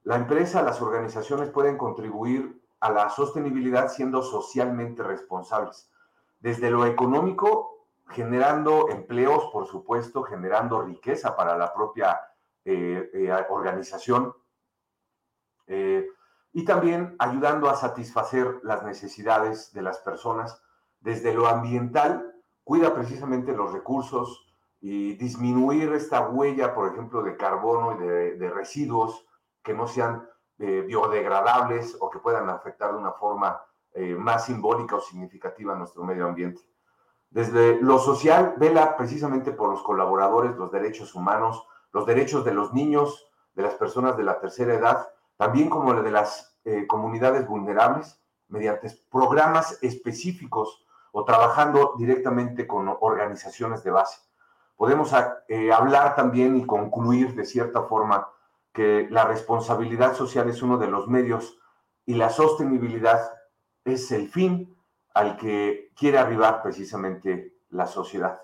La 0.03 0.15
empresa, 0.15 0.61
las 0.61 0.81
organizaciones 0.81 1.49
pueden 1.49 1.77
contribuir 1.77 2.61
a 2.79 2.91
la 2.91 3.09
sostenibilidad 3.09 3.89
siendo 3.89 4.21
socialmente 4.21 5.03
responsables, 5.03 5.91
desde 6.39 6.71
lo 6.71 6.85
económico, 6.85 7.85
generando 8.07 8.89
empleos, 8.89 9.49
por 9.51 9.67
supuesto, 9.67 10.23
generando 10.23 10.81
riqueza 10.81 11.35
para 11.35 11.57
la 11.57 11.73
propia 11.73 12.21
eh, 12.63 13.09
eh, 13.13 13.45
organización, 13.49 14.33
eh, 15.69 16.07
y 16.51 16.65
también 16.65 17.15
ayudando 17.19 17.69
a 17.69 17.75
satisfacer 17.75 18.59
las 18.63 18.83
necesidades 18.83 19.71
de 19.71 19.83
las 19.83 19.99
personas. 19.99 20.61
Desde 20.99 21.33
lo 21.33 21.47
ambiental, 21.47 22.33
cuida 22.63 22.93
precisamente 22.93 23.53
los 23.53 23.71
recursos 23.71 24.47
y 24.81 25.13
disminuir 25.15 25.93
esta 25.93 26.27
huella, 26.27 26.73
por 26.73 26.91
ejemplo, 26.91 27.21
de 27.21 27.37
carbono 27.37 27.93
y 27.93 28.07
de, 28.37 28.49
residuos 28.49 29.25
que 29.63 29.73
no 29.73 29.87
sean 29.87 30.27
eh, 30.57 30.83
biodegradables 30.85 31.95
o 31.99 32.09
que 32.09 32.19
puedan 32.19 32.49
afectar 32.49 32.91
de 32.91 32.97
una 32.97 33.11
forma 33.11 33.61
eh, 33.93 34.15
más 34.15 34.45
simbólica 34.45 34.95
o 34.95 35.01
significativa 35.01 35.73
a 35.73 35.77
nuestro 35.77 36.03
medio 36.03 36.25
ambiente. 36.25 36.61
Desde 37.29 37.79
lo 37.79 37.99
social, 37.99 38.55
vela 38.57 38.97
precisamente 38.97 39.51
por 39.51 39.69
los 39.69 39.83
colaboradores, 39.83 40.55
los 40.55 40.71
derechos 40.71 41.13
humanos, 41.13 41.63
los 41.93 42.07
derechos 42.07 42.43
de 42.43 42.53
los 42.55 42.73
niños, 42.73 43.29
de 43.53 43.63
las 43.63 43.75
personas 43.75 44.17
de 44.17 44.23
la 44.23 44.39
tercera 44.39 44.73
edad 44.73 45.09
también 45.39 45.69
como 45.69 45.93
la 45.93 46.01
de 46.01 46.11
las 46.11 46.53
eh, 46.65 46.85
comunidades 46.85 47.47
vulnerables, 47.47 48.21
mediante 48.49 48.91
programas 49.09 49.79
específicos 49.81 50.85
o 51.13 51.23
trabajando 51.23 51.93
directamente 51.97 52.67
con 52.67 52.93
organizaciones 52.99 53.81
de 53.85 53.91
base. 53.91 54.19
Podemos 54.75 55.13
eh, 55.47 55.71
hablar 55.71 56.15
también 56.15 56.57
y 56.57 56.65
concluir 56.65 57.35
de 57.35 57.45
cierta 57.45 57.83
forma 57.83 58.27
que 58.73 59.07
la 59.09 59.23
responsabilidad 59.23 60.13
social 60.13 60.49
es 60.49 60.61
uno 60.61 60.77
de 60.77 60.87
los 60.87 61.07
medios 61.07 61.57
y 62.05 62.15
la 62.15 62.29
sostenibilidad 62.29 63.31
es 63.85 64.11
el 64.11 64.27
fin 64.27 64.75
al 65.13 65.37
que 65.37 65.93
quiere 65.95 66.17
arribar 66.17 66.61
precisamente 66.61 67.55
la 67.69 67.87
sociedad. 67.87 68.41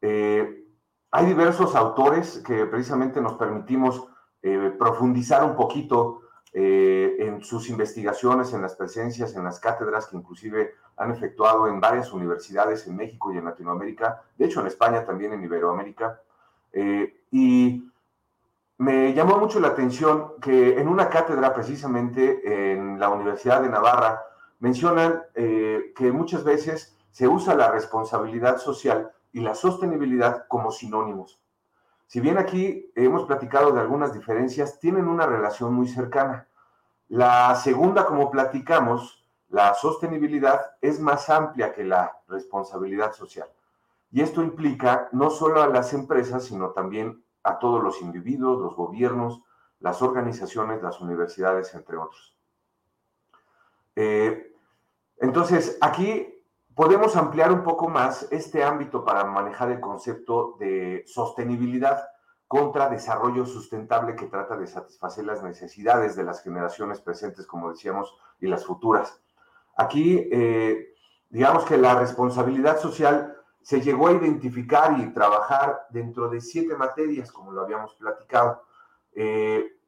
Eh, 0.00 0.68
hay 1.10 1.26
diversos 1.26 1.74
autores 1.74 2.44
que 2.46 2.64
precisamente 2.66 3.20
nos 3.20 3.34
permitimos 3.34 4.06
eh, 4.48 4.70
profundizar 4.78 5.42
un 5.42 5.56
poquito 5.56 6.20
eh, 6.52 7.16
en 7.18 7.42
sus 7.42 7.68
investigaciones, 7.68 8.52
en 8.52 8.62
las 8.62 8.76
presencias, 8.76 9.34
en 9.34 9.42
las 9.42 9.58
cátedras 9.58 10.06
que 10.06 10.16
inclusive 10.16 10.74
han 10.96 11.10
efectuado 11.10 11.66
en 11.66 11.80
varias 11.80 12.12
universidades 12.12 12.86
en 12.86 12.94
México 12.94 13.32
y 13.32 13.38
en 13.38 13.46
Latinoamérica, 13.46 14.22
de 14.38 14.44
hecho 14.46 14.60
en 14.60 14.68
España 14.68 15.04
también 15.04 15.32
en 15.32 15.42
Iberoamérica. 15.42 16.20
Eh, 16.72 17.24
y 17.32 17.90
me 18.78 19.12
llamó 19.14 19.36
mucho 19.38 19.58
la 19.58 19.68
atención 19.68 20.34
que 20.40 20.78
en 20.78 20.86
una 20.86 21.08
cátedra 21.08 21.52
precisamente 21.52 22.72
en 22.72 23.00
la 23.00 23.08
Universidad 23.08 23.62
de 23.62 23.68
Navarra 23.68 24.22
mencionan 24.60 25.22
que 25.34 26.12
muchas 26.12 26.44
veces 26.44 26.96
se 27.10 27.26
usa 27.26 27.54
la 27.54 27.70
responsabilidad 27.70 28.58
social 28.58 29.10
y 29.32 29.40
la 29.40 29.54
sostenibilidad 29.54 30.46
como 30.46 30.70
sinónimos. 30.70 31.40
Si 32.06 32.20
bien 32.20 32.38
aquí 32.38 32.92
hemos 32.94 33.24
platicado 33.24 33.72
de 33.72 33.80
algunas 33.80 34.12
diferencias, 34.12 34.78
tienen 34.78 35.08
una 35.08 35.26
relación 35.26 35.74
muy 35.74 35.88
cercana. 35.88 36.46
La 37.08 37.54
segunda, 37.56 38.06
como 38.06 38.30
platicamos, 38.30 39.24
la 39.48 39.74
sostenibilidad 39.74 40.76
es 40.80 41.00
más 41.00 41.28
amplia 41.30 41.72
que 41.72 41.84
la 41.84 42.20
responsabilidad 42.28 43.12
social. 43.12 43.48
Y 44.12 44.20
esto 44.20 44.42
implica 44.42 45.08
no 45.12 45.30
solo 45.30 45.62
a 45.62 45.68
las 45.68 45.92
empresas, 45.92 46.44
sino 46.44 46.70
también 46.70 47.22
a 47.42 47.58
todos 47.58 47.82
los 47.82 48.00
individuos, 48.00 48.60
los 48.60 48.74
gobiernos, 48.74 49.42
las 49.80 50.00
organizaciones, 50.02 50.82
las 50.82 51.00
universidades, 51.00 51.74
entre 51.74 51.96
otros. 51.96 52.36
Eh, 53.94 54.52
entonces, 55.18 55.78
aquí 55.80 56.35
podemos 56.76 57.16
ampliar 57.16 57.50
un 57.50 57.62
poco 57.62 57.88
más 57.88 58.28
este 58.30 58.62
ámbito 58.62 59.02
para 59.02 59.24
manejar 59.24 59.70
el 59.70 59.80
concepto 59.80 60.56
de 60.60 61.04
sostenibilidad 61.06 62.06
contra 62.46 62.90
desarrollo 62.90 63.46
sustentable 63.46 64.14
que 64.14 64.26
trata 64.26 64.58
de 64.58 64.66
satisfacer 64.66 65.24
las 65.24 65.42
necesidades 65.42 66.14
de 66.14 66.22
las 66.22 66.42
generaciones 66.42 67.00
presentes, 67.00 67.46
como 67.46 67.70
decíamos, 67.70 68.14
y 68.40 68.46
las 68.46 68.66
futuras. 68.66 69.18
Aquí, 69.74 70.28
eh, 70.30 70.94
digamos 71.30 71.64
que 71.64 71.78
la 71.78 71.98
responsabilidad 71.98 72.78
social 72.78 73.34
se 73.62 73.80
llegó 73.80 74.08
a 74.08 74.12
identificar 74.12 75.00
y 75.00 75.12
trabajar 75.14 75.86
dentro 75.88 76.28
de 76.28 76.42
siete 76.42 76.76
materias, 76.76 77.32
como 77.32 77.52
lo 77.52 77.62
habíamos 77.62 77.94
platicado. 77.94 78.62
Eh, 79.12 79.78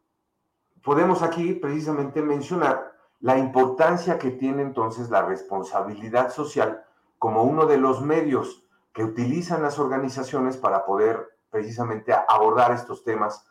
podemos 0.82 1.22
aquí 1.22 1.52
precisamente 1.52 2.22
mencionar 2.22 2.97
la 3.20 3.38
importancia 3.38 4.18
que 4.18 4.30
tiene 4.30 4.62
entonces 4.62 5.10
la 5.10 5.22
responsabilidad 5.22 6.30
social 6.30 6.84
como 7.18 7.42
uno 7.42 7.66
de 7.66 7.78
los 7.78 8.00
medios 8.02 8.64
que 8.92 9.04
utilizan 9.04 9.62
las 9.62 9.78
organizaciones 9.78 10.56
para 10.56 10.84
poder 10.84 11.28
precisamente 11.50 12.14
abordar 12.28 12.72
estos 12.72 13.04
temas 13.04 13.44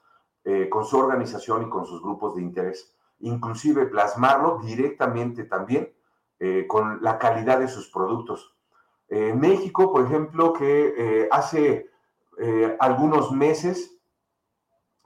eh, 0.43 0.69
con 0.69 0.85
su 0.85 0.97
organización 0.97 1.63
y 1.63 1.69
con 1.69 1.85
sus 1.85 2.01
grupos 2.01 2.35
de 2.35 2.41
interés. 2.41 2.93
inclusive 3.19 3.87
plasmarlo 3.87 4.59
directamente 4.59 5.45
también 5.45 5.91
eh, 6.39 6.65
con 6.67 7.01
la 7.01 7.17
calidad 7.17 7.59
de 7.59 7.67
sus 7.67 7.89
productos. 7.89 8.55
En 9.09 9.39
México, 9.39 9.91
por 9.91 10.05
ejemplo, 10.05 10.53
que 10.53 10.93
eh, 10.97 11.29
hace 11.31 11.89
algunos 12.79 13.31
meses, 13.31 13.97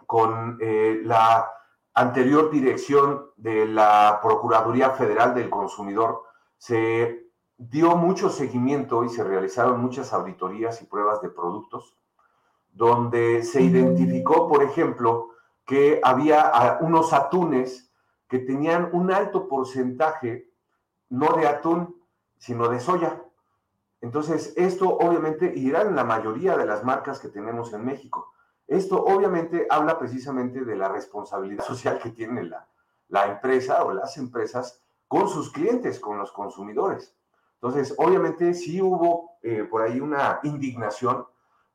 con 0.05 0.57
la 0.59 1.49
anterior 1.93 2.49
dirección 2.51 3.31
de 3.37 3.65
la 3.65 4.19
Procuraduría 4.21 4.91
Federal 4.91 5.33
del 5.33 5.49
Consumidor, 5.49 6.23
se 6.57 7.27
dio 7.57 7.95
mucho 7.95 8.29
seguimiento 8.29 9.03
y 9.03 9.09
se 9.09 9.23
realizaron 9.23 9.81
muchas 9.81 10.13
auditorías 10.13 10.81
y 10.81 10.85
pruebas 10.85 11.21
de 11.21 11.29
productos, 11.29 11.95
donde 12.71 13.43
se 13.43 13.61
identificó, 13.61 14.47
por 14.47 14.63
ejemplo, 14.63 15.29
que 15.65 15.99
había 16.03 16.77
unos 16.81 17.13
atunes 17.13 17.91
que 18.27 18.39
tenían 18.39 18.89
un 18.93 19.11
alto 19.11 19.47
porcentaje, 19.47 20.49
no 21.09 21.33
de 21.35 21.47
atún, 21.47 21.95
sino 22.37 22.69
de 22.69 22.79
soya. 22.79 23.21
Entonces, 23.99 24.53
esto 24.57 24.89
obviamente 24.89 25.53
irá 25.55 25.81
en 25.81 25.95
la 25.95 26.03
mayoría 26.03 26.57
de 26.57 26.65
las 26.65 26.83
marcas 26.83 27.19
que 27.19 27.27
tenemos 27.27 27.71
en 27.73 27.85
México. 27.85 28.30
Esto 28.71 29.03
obviamente 29.03 29.67
habla 29.69 29.99
precisamente 29.99 30.63
de 30.63 30.77
la 30.77 30.87
responsabilidad 30.87 31.65
social 31.67 31.99
que 31.99 32.11
tiene 32.11 32.43
la, 32.43 32.65
la 33.09 33.25
empresa 33.25 33.83
o 33.83 33.91
las 33.93 34.17
empresas 34.17 34.81
con 35.09 35.27
sus 35.27 35.51
clientes, 35.51 35.99
con 35.99 36.17
los 36.17 36.31
consumidores. 36.31 37.13
Entonces, 37.55 37.93
obviamente 37.97 38.53
sí 38.53 38.81
hubo 38.81 39.33
eh, 39.43 39.67
por 39.69 39.81
ahí 39.81 39.99
una 39.99 40.39
indignación, 40.43 41.25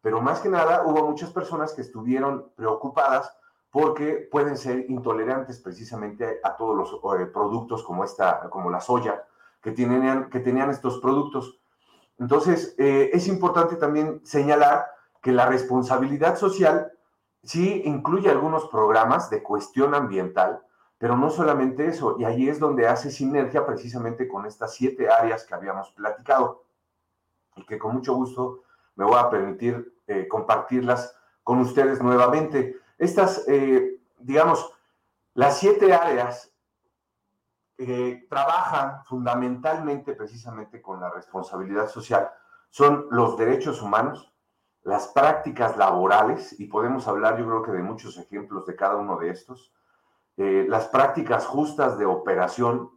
pero 0.00 0.22
más 0.22 0.40
que 0.40 0.48
nada 0.48 0.86
hubo 0.86 1.06
muchas 1.06 1.30
personas 1.30 1.74
que 1.74 1.82
estuvieron 1.82 2.50
preocupadas 2.56 3.30
porque 3.70 4.26
pueden 4.32 4.56
ser 4.56 4.90
intolerantes 4.90 5.60
precisamente 5.60 6.40
a 6.42 6.56
todos 6.56 6.74
los 6.74 7.20
eh, 7.20 7.26
productos 7.26 7.82
como 7.82 8.04
esta, 8.04 8.48
como 8.48 8.70
la 8.70 8.80
soya, 8.80 9.22
que 9.60 9.72
tenían, 9.72 10.30
que 10.30 10.40
tenían 10.40 10.70
estos 10.70 10.98
productos. 10.98 11.60
Entonces, 12.18 12.74
eh, 12.78 13.10
es 13.12 13.28
importante 13.28 13.76
también 13.76 14.22
señalar 14.24 14.95
que 15.26 15.33
la 15.33 15.47
responsabilidad 15.47 16.37
social 16.37 16.92
sí 17.42 17.83
incluye 17.85 18.30
algunos 18.30 18.68
programas 18.68 19.28
de 19.28 19.42
cuestión 19.42 19.92
ambiental, 19.92 20.62
pero 20.99 21.16
no 21.16 21.30
solamente 21.30 21.88
eso, 21.88 22.14
y 22.16 22.23
ahí 22.23 22.49
es 22.49 22.61
donde 22.61 22.87
hace 22.87 23.11
sinergia 23.11 23.66
precisamente 23.66 24.28
con 24.28 24.47
estas 24.47 24.75
siete 24.75 25.11
áreas 25.11 25.45
que 25.45 25.56
habíamos 25.56 25.90
platicado 25.90 26.62
y 27.56 27.66
que 27.66 27.76
con 27.76 27.95
mucho 27.95 28.14
gusto 28.14 28.62
me 28.95 29.04
voy 29.04 29.18
a 29.18 29.28
permitir 29.28 29.97
eh, 30.06 30.28
compartirlas 30.28 31.12
con 31.42 31.59
ustedes 31.59 32.00
nuevamente. 32.00 32.76
Estas, 32.97 33.49
eh, 33.49 33.99
digamos, 34.21 34.73
las 35.35 35.59
siete 35.59 35.92
áreas 35.92 36.52
que 37.76 38.28
trabajan 38.30 39.04
fundamentalmente 39.06 40.12
precisamente 40.12 40.80
con 40.80 41.00
la 41.00 41.11
responsabilidad 41.11 41.88
social 41.88 42.30
son 42.71 43.09
los 43.11 43.37
derechos 43.37 43.83
humanos, 43.83 44.33
las 44.86 45.08
prácticas 45.08 45.76
laborales, 45.76 46.54
y 46.60 46.66
podemos 46.66 47.08
hablar 47.08 47.36
yo 47.36 47.44
creo 47.44 47.62
que 47.64 47.72
de 47.72 47.82
muchos 47.82 48.16
ejemplos 48.18 48.66
de 48.66 48.76
cada 48.76 48.94
uno 48.94 49.16
de 49.18 49.30
estos, 49.30 49.72
eh, 50.36 50.64
las 50.68 50.86
prácticas 50.86 51.44
justas 51.44 51.98
de 51.98 52.06
operación, 52.06 52.92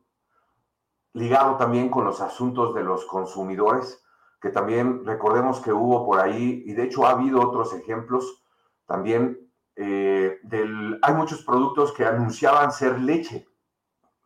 ligado 1.13 1.57
también 1.57 1.89
con 1.89 2.05
los 2.05 2.21
asuntos 2.21 2.75
de 2.75 2.83
los 2.83 3.05
consumidores, 3.05 4.05
que 4.39 4.51
también 4.51 5.03
recordemos 5.03 5.61
que 5.61 5.73
hubo 5.73 6.05
por 6.05 6.19
ahí, 6.19 6.61
y 6.67 6.73
de 6.73 6.83
hecho 6.83 7.07
ha 7.07 7.11
habido 7.11 7.41
otros 7.41 7.73
ejemplos, 7.73 8.43
también 8.85 9.51
eh, 9.75 10.37
del, 10.43 10.99
hay 11.01 11.13
muchos 11.15 11.43
productos 11.43 11.91
que 11.91 12.05
anunciaban 12.05 12.71
ser 12.71 12.99
leche, 12.99 13.47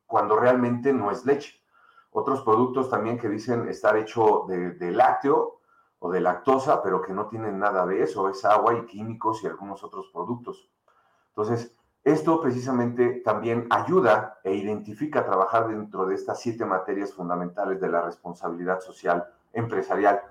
cuando 0.06 0.36
realmente 0.36 0.92
no 0.92 1.12
es 1.12 1.26
leche. 1.26 1.62
Otros 2.12 2.42
productos 2.42 2.90
también 2.90 3.18
que 3.18 3.30
dicen 3.30 3.70
estar 3.70 3.96
hecho 3.96 4.44
de, 4.50 4.72
de 4.72 4.92
lácteo 4.92 5.62
o 6.06 6.12
de 6.12 6.20
lactosa, 6.20 6.84
pero 6.84 7.02
que 7.02 7.14
no 7.14 7.28
tienen 7.28 7.58
nada 7.58 7.86
de 7.86 8.04
eso, 8.04 8.28
es 8.28 8.44
agua 8.44 8.74
y 8.74 8.86
químicos 8.86 9.42
y 9.42 9.48
algunos 9.48 9.86
otros 9.86 10.10
productos. 10.12 10.70
Entonces, 11.30 11.78
esto 12.04 12.42
precisamente 12.42 13.22
también 13.24 13.68
ayuda 13.70 14.38
e 14.44 14.54
identifica 14.54 15.22
a 15.22 15.26
trabajar 15.26 15.70
dentro 15.70 16.06
de 16.06 16.16
estas 16.16 16.42
siete 16.42 16.66
materias 16.66 17.14
fundamentales 17.14 17.80
de 17.80 17.88
la 17.88 18.02
responsabilidad 18.02 18.82
social 18.82 19.26
empresarial. 19.54 20.22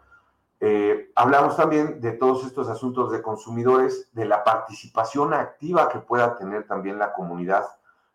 Eh, 0.60 1.10
hablamos 1.14 1.56
también 1.56 2.02
de 2.02 2.12
todos 2.12 2.44
estos 2.44 2.68
asuntos 2.68 3.10
de 3.10 3.22
consumidores, 3.22 4.10
de 4.12 4.26
la 4.26 4.44
participación 4.44 5.32
activa 5.32 5.88
que 5.88 6.00
pueda 6.00 6.36
tener 6.36 6.66
también 6.66 6.98
la 6.98 7.14
comunidad. 7.14 7.64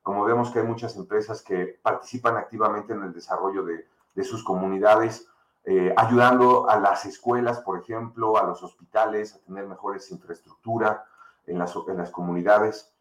Como 0.03 0.23
vemos 0.25 0.51
que 0.51 0.59
hay 0.59 0.65
muchas 0.67 0.95
empresas 0.95 1.41
que 1.41 1.79
participan 1.81 2.37
activamente 2.37 2.93
en 2.93 3.01
el 3.01 3.13
desarrollo 3.13 3.63
de, 3.63 3.87
sus 4.23 4.43
comunidades, 4.43 5.27
eh, 5.69 5.93
ayudando 5.97 6.69
a 6.69 6.79
las 6.79 7.05
escuelas, 7.05 7.59
por 7.59 7.77
ejemplo, 7.77 8.37
a 8.37 8.43
los 8.43 8.63
hospitales, 8.63 9.35
a 9.35 9.39
tener 9.39 9.67
mejores 9.67 10.09
infraestructura 10.11 11.03
en 11.45 11.59
las, 11.59 11.75
en 11.89 11.97
las 11.97 12.09
comunidades. 12.09 12.93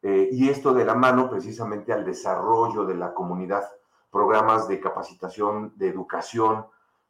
Eh, 0.00 0.30
y 0.32 0.48
esto 0.48 0.72
de 0.72 0.86
la 0.86 0.94
mano 0.94 1.28
precisamente 1.28 1.92
al 1.92 2.02
desarrollo 2.02 2.86
de 2.86 2.94
la 2.94 3.12
comunidad, 3.12 3.68
programas 4.10 4.68
de 4.68 4.80
capacitación, 4.80 5.74
de 5.76 5.88
educación, 5.90 6.66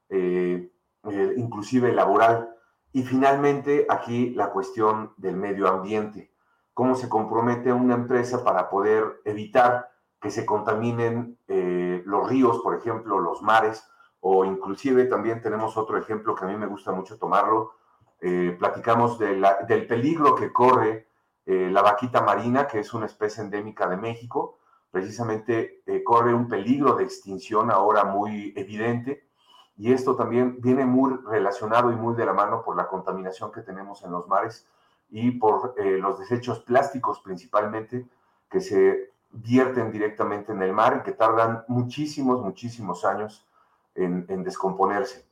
eh, 0.09 0.72
eh, 1.05 1.35
inclusive 1.37 1.92
laboral. 1.92 2.53
Y 2.92 3.05
finalmente 3.05 3.87
aquí 3.88 4.31
la 4.31 4.50
cuestión 4.50 5.12
del 5.16 5.37
medio 5.37 5.68
ambiente, 5.68 6.33
cómo 6.72 6.96
se 6.96 7.09
compromete 7.09 7.72
una 7.72 7.94
empresa 7.94 8.42
para 8.42 8.68
poder 8.68 9.20
evitar 9.24 9.92
que 10.20 10.33
se 10.33 10.44
contaminen 10.44 11.38
los 11.46 12.29
ríos, 12.29 12.61
por 12.61 12.74
ejemplo, 12.74 13.20
los 13.20 13.42
mares, 13.42 13.85
o 14.27 14.45
inclusive 14.45 15.05
también 15.05 15.43
tenemos 15.43 15.77
otro 15.77 15.99
ejemplo 15.99 16.35
que 16.35 16.45
a 16.45 16.49
mí 16.49 16.57
me 16.57 16.67
gusta 16.67 16.93
mucho 16.93 17.19
tomarlo, 17.19 17.75
platicamos 18.59 19.19
del 19.19 19.87
peligro 19.87 20.35
que 20.35 20.51
corre 20.51 21.09
eh, 21.47 21.69
la 21.71 21.83
vaquita 21.83 22.23
marina, 22.23 22.67
que 22.67 22.79
es 22.81 22.95
una 22.95 23.07
especie 23.07 23.43
endémica 23.43 23.87
de 23.87 23.97
México, 23.97 24.59
precisamente 24.91 25.83
eh, 25.87 26.03
corre 26.03 26.33
un 26.33 26.49
peligro 26.49 26.95
de 26.95 27.05
extinción 27.05 27.71
ahora 27.71 28.05
muy 28.05 28.55
evidente. 28.57 29.29
Y 29.77 29.93
esto 29.93 30.17
también 30.17 30.61
viene 30.61 30.87
muy 30.87 31.17
relacionado 31.27 31.91
y 31.93 31.97
muy 31.97 32.15
de 32.15 32.25
la 32.25 32.33
mano 32.33 32.63
por 32.63 32.77
la 32.77 32.87
contaminación 32.87 33.53
que 33.53 33.61
tenemos 33.61 34.05
en 34.05 34.13
los 34.13 34.27
mares 34.29 34.67
y 35.11 35.33
por 35.33 35.75
eh, 35.77 35.99
los 35.99 36.19
desechos 36.19 36.61
plásticos 36.61 37.21
principalmente 37.21 38.07
que 38.49 38.61
se 38.61 39.11
vierten 39.33 39.91
directamente 39.91 40.53
en 40.53 40.63
el 40.63 40.73
mar 40.73 40.99
y 41.01 41.03
que 41.03 41.13
tardan 41.13 41.65
muchísimos, 41.67 42.41
muchísimos 42.41 43.05
años 43.05 43.45
en, 43.94 44.26
en 44.28 44.42
descomponerse. 44.42 45.28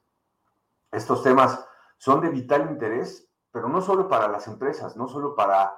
Estos 0.90 1.22
temas 1.22 1.64
son 1.96 2.20
de 2.20 2.29
vital 2.29 2.70
interés, 2.70 3.29
pero 3.51 3.68
no 3.68 3.81
solo 3.81 4.09
para 4.09 4.29
las 4.29 4.46
empresas, 4.48 4.96
no 4.96 5.09
solo 5.09 5.35
para 5.35 5.75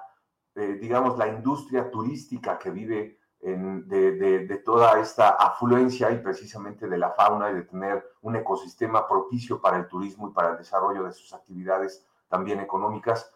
eh, 0.55 0.77
digamos, 0.79 1.17
la 1.17 1.27
industria 1.27 1.91
turística 1.91 2.57
que 2.57 2.71
vive 2.71 3.19
de, 3.41 4.61
toda 4.63 4.99
esta 4.99 5.31
afluencia 5.31 6.09
y 6.09 6.19
precisamente 6.19 6.87
de 6.87 6.97
la 6.97 7.11
fauna 7.11 7.51
y 7.51 7.55
de 7.55 7.61
tener 7.63 8.03
un 8.21 8.37
ecosistema 8.37 9.07
propicio 9.07 9.61
para 9.61 9.77
el 9.77 9.87
turismo 9.87 10.29
y 10.29 10.31
para 10.31 10.51
el 10.51 10.57
desarrollo 10.57 11.03
de 11.03 11.11
sus 11.11 11.31
actividades 11.33 12.07
también 12.27 12.59
económicas, 12.59 13.31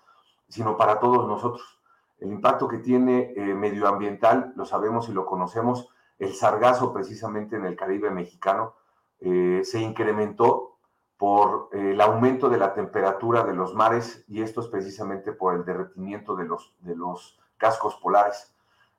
sino 0.47 0.77
para 0.77 0.99
todos 0.99 1.27
nosotros. 1.27 1.79
El 2.17 2.31
impacto 2.31 2.67
que 2.67 2.79
tiene 2.79 3.33
eh, 3.35 3.53
medioambiental, 3.53 4.53
lo 4.55 4.65
sabemos 4.65 5.09
y 5.09 5.12
lo 5.12 5.25
conocemos, 5.25 5.89
el 6.17 6.33
sargazo 6.33 6.91
precisamente 6.91 7.57
en 7.57 7.65
el 7.65 7.75
Caribe 7.75 8.09
mexicano 8.09 8.75
eh, 9.19 9.62
se 9.63 9.79
incrementó 9.79 10.77
por 11.17 11.69
eh, 11.73 11.91
el 11.91 12.01
aumento 12.01 12.49
de 12.49 12.58
la 12.58 12.73
temperatura 12.73 13.43
de 13.43 13.53
los 13.53 13.75
mares 13.75 14.23
y 14.27 14.41
esto 14.41 14.62
es 14.62 14.67
precisamente 14.67 15.34
por 15.34 15.55
el 15.55 15.65
derretimiento 15.65 16.36
de 16.36 16.45
los, 16.45 16.73
de 16.79 16.95
los 16.95 17.39
cascos 17.58 17.95
polares. 17.97 18.55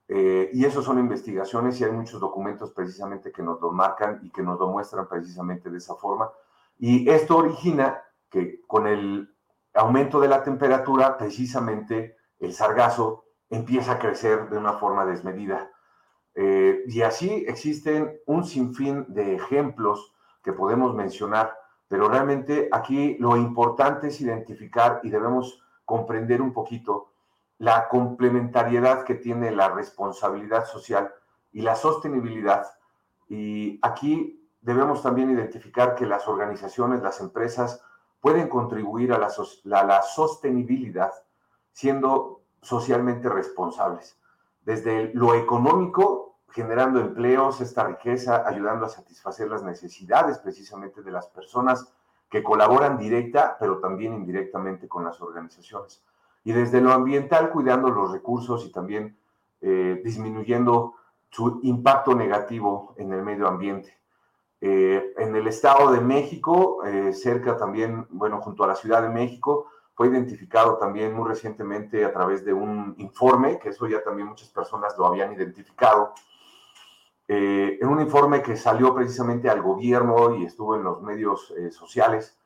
Eh, 0.06 0.50
y 0.52 0.64
eso 0.64 0.83
son 0.83 0.98
investigaciones 0.98 1.80
y 1.80 1.85
hay 1.85 1.92
muchos 1.92 2.20
documentos 2.20 2.72
precisamente 2.72 3.33
que 3.33 3.42
nos 3.42 3.61
lo 3.61 3.70
marcan 3.70 4.20
y 4.22 4.30
que 4.30 4.42
nos 4.42 4.59
lo 4.59 4.68
muestran 4.68 5.09
precisamente 5.09 5.70
de 5.70 5.78
esa 5.78 5.94
forma. 5.94 6.30
Y 6.78 7.09
esto 7.09 7.37
origina 7.37 8.02
que 8.28 8.61
con 8.66 8.87
el 8.87 9.35
aumento 9.72 10.20
de 10.20 10.28
la 10.28 10.42
temperatura, 10.42 11.16
precisamente 11.16 12.16
el 12.38 12.52
sargazo 12.52 13.24
empieza 13.48 13.92
a 13.92 13.98
crecer 13.98 14.50
de 14.50 14.59
una 14.59 14.74
forma 14.74 15.06
desmedida. 15.06 15.70
Eh, 16.35 16.85
y 16.87 17.03
así 17.03 17.45
existen 17.49 18.21
un 18.27 18.45
sinfín 18.45 19.05
de 19.09 19.35
ejemplos 19.35 20.14
que 20.43 20.53
podemos 20.53 20.95
mencionar 20.95 21.61
pero 21.90 22.09
realmente 22.09 22.69
aquí 22.71 23.16
lo 23.19 23.37
importante 23.37 24.07
es 24.07 24.21
identificar 24.21 25.01
y 25.03 25.11
debemos 25.11 25.61
comprender 25.85 26.40
un 26.40 26.53
poquito 26.53 27.11
la 27.59 27.88
complementariedad 27.88 29.03
que 29.03 29.16
tiene 29.16 29.51
la 29.51 29.71
responsabilidad 29.71 30.66
social 30.66 31.12
y 31.51 31.62
la 31.62 31.75
sostenibilidad. 31.75 32.64
Y 33.29 33.81
aquí 33.83 34.49
debemos 34.61 35.03
también 35.03 35.33
identificar 35.33 35.97
que 35.97 36.07
las 36.07 36.29
organizaciones, 36.29 37.03
las 37.03 37.21
empresas, 37.21 37.83
pueden 38.21 38.49
contribuir 38.49 39.12
a 39.12 39.19
la, 39.19 39.33
la 39.64 40.03
sostenibilidad 40.03 41.11
siendo 41.73 42.43
socialmente 42.62 43.29
responsables. 43.29 44.16
Desde 44.62 45.12
lo 45.12 45.35
económico, 45.35 46.19
generando 46.52 47.00
empleos, 47.00 47.60
esta 47.60 47.84
riqueza, 47.84 48.46
ayudando 48.46 48.86
a 48.86 48.88
satisfacer 48.88 49.48
las 49.48 49.62
necesidades 49.62 50.38
precisamente 50.38 51.02
de 51.02 51.10
las 51.10 51.26
personas 51.28 51.92
que 52.28 52.42
colaboran 52.42 52.98
directa, 52.98 53.56
pero 53.58 53.78
también 53.78 54.14
indirectamente 54.14 54.88
con 54.88 55.04
las 55.04 55.20
organizaciones. 55.20 56.02
Y 56.44 56.52
desde 56.52 56.80
lo 56.80 56.92
ambiental, 56.92 57.50
cuidando 57.50 57.90
los 57.90 58.12
recursos 58.12 58.64
y 58.64 58.72
también 58.72 59.16
eh, 59.60 60.00
disminuyendo 60.04 60.94
su 61.28 61.60
impacto 61.62 62.14
negativo 62.14 62.94
en 62.96 63.12
el 63.12 63.22
medio 63.22 63.46
ambiente. 63.46 63.98
Eh, 64.60 65.14
en 65.16 65.34
el 65.34 65.46
Estado 65.46 65.90
de 65.92 66.00
México, 66.00 66.84
eh, 66.84 67.12
cerca 67.12 67.56
también, 67.56 68.06
bueno, 68.10 68.40
junto 68.40 68.64
a 68.64 68.66
la 68.66 68.74
Ciudad 68.74 69.02
de 69.02 69.08
México, 69.08 69.66
fue 69.94 70.08
identificado 70.08 70.78
también 70.78 71.14
muy 71.14 71.28
recientemente 71.28 72.04
a 72.04 72.12
través 72.12 72.44
de 72.44 72.52
un 72.52 72.94
informe, 72.98 73.58
que 73.58 73.70
eso 73.70 73.86
ya 73.86 74.02
también 74.02 74.28
muchas 74.28 74.48
personas 74.48 74.96
lo 74.96 75.06
habían 75.06 75.32
identificado, 75.32 76.14
eh, 77.33 77.79
en 77.81 77.88
un 77.88 78.01
informe 78.01 78.43
que 78.43 78.57
salió 78.57 78.93
precisamente 78.95 79.49
al 79.49 79.62
gobierno 79.62 80.35
y 80.37 80.45
estuvo 80.45 80.75
en 80.75 80.83
los 80.83 81.01
medios 81.03 81.55
sociales, 81.71 82.37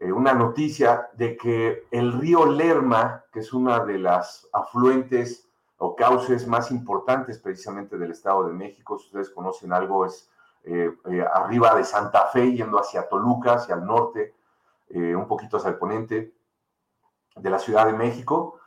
una 0.00 0.32
noticia 0.32 1.10
de 1.12 1.36
que 1.36 1.86
el 1.90 2.14
río 2.14 2.46
Lerma, 2.46 3.24
que 3.30 3.40
es 3.40 3.52
una 3.52 3.84
de 3.84 3.98
las 3.98 4.48
afluentes 4.50 5.50
o 5.76 5.94
cauces 5.94 6.46
más 6.46 6.70
importantes 6.70 7.38
precisamente 7.38 7.98
del 7.98 8.10
Estado 8.10 8.48
de 8.48 8.54
México, 8.54 8.98
si 8.98 9.06
ustedes 9.06 9.30
conocen 9.30 9.72
algo, 9.72 10.06
es 10.06 10.30
eh, 10.64 10.92
eh, 11.10 11.24
arriba 11.32 11.74
de 11.74 11.84
Santa 11.84 12.26
Fe, 12.26 12.52
yendo 12.52 12.78
hacia 12.78 13.08
Toluca, 13.08 13.54
hacia 13.54 13.76
el 13.76 13.86
norte, 13.86 14.34
eh, 14.90 15.14
un 15.14 15.26
poquito 15.26 15.56
hacia 15.56 15.70
el 15.70 15.78
poniente 15.78 16.34
de 17.36 17.50
la 17.50 17.58
Ciudad 17.58 17.86
de 17.86 17.94
México. 17.94 18.58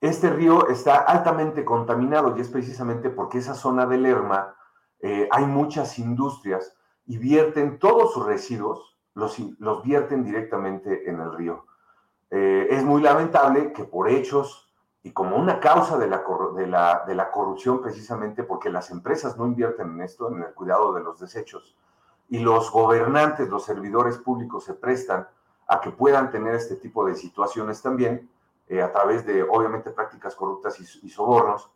Este 0.00 0.30
río 0.30 0.68
está 0.68 0.98
altamente 0.98 1.64
contaminado 1.64 2.36
y 2.36 2.40
es 2.40 2.48
precisamente 2.48 3.10
porque 3.10 3.38
esa 3.38 3.54
zona 3.54 3.86
del 3.86 4.02
Lerma 4.02 4.54
hay 5.30 5.46
muchas 5.46 5.98
industrias 5.98 6.74
y 7.06 7.18
vierten 7.18 7.78
todos 7.78 8.12
sus 8.12 8.26
residuos, 8.26 8.98
los, 9.14 9.38
los 9.58 9.82
vierten 9.82 10.24
directamente 10.24 11.08
en 11.08 11.20
el 11.20 11.32
río. 11.32 11.66
es 12.30 12.84
muy 12.84 13.02
lamentable 13.02 13.72
que 13.72 13.84
por 13.84 14.08
hechos 14.08 14.68
y 15.02 15.12
como 15.12 15.36
una 15.36 15.60
causa 15.60 15.96
de 15.96 16.08
la, 16.08 16.22
de, 16.56 16.66
la, 16.66 17.04
de 17.06 17.14
la 17.14 17.30
corrupción 17.30 17.80
precisamente 17.80 18.42
porque 18.42 18.70
las 18.70 18.90
empresas 18.90 19.36
no 19.36 19.46
invierten 19.46 19.92
en 19.92 20.02
esto, 20.02 20.30
en 20.30 20.42
el 20.42 20.52
cuidado 20.54 20.92
de 20.92 21.02
los 21.02 21.20
desechos, 21.20 21.76
y 22.28 22.40
los 22.40 22.70
gobernantes, 22.70 23.48
los 23.48 23.64
servidores 23.64 24.18
públicos 24.18 24.64
se 24.64 24.74
prestan 24.74 25.26
a 25.66 25.80
que 25.80 25.90
puedan 25.90 26.30
tener 26.30 26.54
este 26.54 26.76
tipo 26.76 27.06
de 27.06 27.14
situaciones 27.14 27.80
también, 27.80 28.28
eh, 28.68 28.82
a 28.82 28.92
través 28.92 29.26
de, 29.26 29.42
obviamente, 29.42 29.90
prácticas 29.90 30.34
corruptas 30.34 30.78
y, 30.80 31.08
sobornos. 31.08 31.70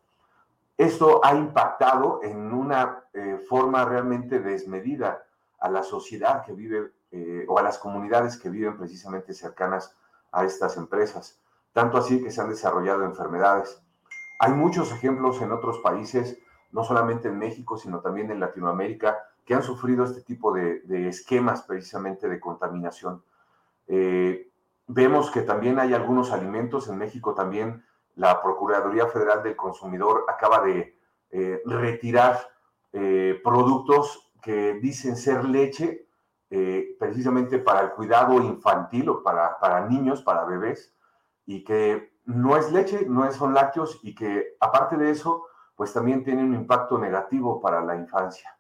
Esto 0.77 1.21
ha 1.25 1.35
impactado 1.35 2.21
en 2.23 2.53
una 2.53 3.05
eh, 3.13 3.39
forma 3.49 3.85
realmente 3.85 4.41
desmedida 4.41 5.25
a 5.61 5.71
la 5.71 5.83
sociedad 5.83 6.45
que 6.45 6.53
vive 6.53 6.93
eh, 7.11 7.45
o 7.49 7.59
a 7.59 7.63
las 7.63 7.79
comunidades 7.79 8.37
que 8.39 8.49
viven 8.49 8.77
precisamente 8.77 9.35
cercanas 9.35 9.97
a 10.33 10.45
estas 10.45 10.77
empresas 10.77 11.43
tanto 11.73 11.99
así 11.99 12.23
que 12.23 12.31
se 12.31 12.41
han 12.41 12.51
desarrollado 12.51 13.05
enfermedades. 13.05 13.83
Hay 14.39 14.53
muchos 14.53 14.93
ejemplos 14.93 15.41
en 15.41 15.53
otros 15.53 15.79
países, 15.79 16.39
no 16.71 16.85
solamente 16.85 17.29
en 17.29 17.39
México, 17.39 17.77
sino 17.77 18.01
también 18.01 18.31
en 18.31 18.41
Latinoamérica, 18.41 19.19
que 19.45 19.55
han 19.55 19.63
sufrido 19.63 20.05
este 20.05 20.23
tipo 20.23 20.53
de, 20.53 20.83
esquemas 21.09 21.63
precisamente 21.63 22.29
de 22.29 22.41
contaminación. 22.41 23.23
Vemos 24.93 25.31
que 25.31 25.43
también 25.43 25.79
hay 25.79 25.95
algunos 25.95 26.33
alimentos, 26.33 26.89
en 26.89 26.99
México 26.99 27.35
también 27.35 27.85
la 28.15 28.43
Procuraduría 28.43 29.07
Federal 29.07 29.43
del 29.43 29.57
Consumidor 29.57 30.25
acaba 30.29 30.61
de 30.61 30.99
eh, 31.31 31.63
retirar 31.65 32.39
eh, 32.93 33.41
productos 33.43 34.33
que 34.43 34.75
dicen 34.75 35.17
ser 35.17 35.45
leche, 35.45 36.07
precisamente 36.99 37.59
para 37.59 37.81
el 37.81 37.93
cuidado 37.93 38.39
infantil 38.43 39.09
o 39.09 39.23
para, 39.23 39.59
para 39.59 39.89
niños, 39.89 40.21
para 40.21 40.45
bebés, 40.45 40.95
y 41.47 41.65
que 41.65 42.13
no 42.25 42.57
es 42.57 42.71
leche, 42.71 43.07
no 43.09 43.31
son 43.33 43.55
lácteos 43.55 43.99
y 44.03 44.15
que 44.15 44.57
aparte 44.61 44.97
de 44.97 45.11
eso, 45.11 45.47
pues 45.75 45.93
también 45.93 46.23
tiene 46.23 46.45
un 46.45 46.55
impacto 46.55 46.99
negativo 46.99 47.61
para 47.61 47.83
la 47.83 47.97
infancia. 47.97 48.57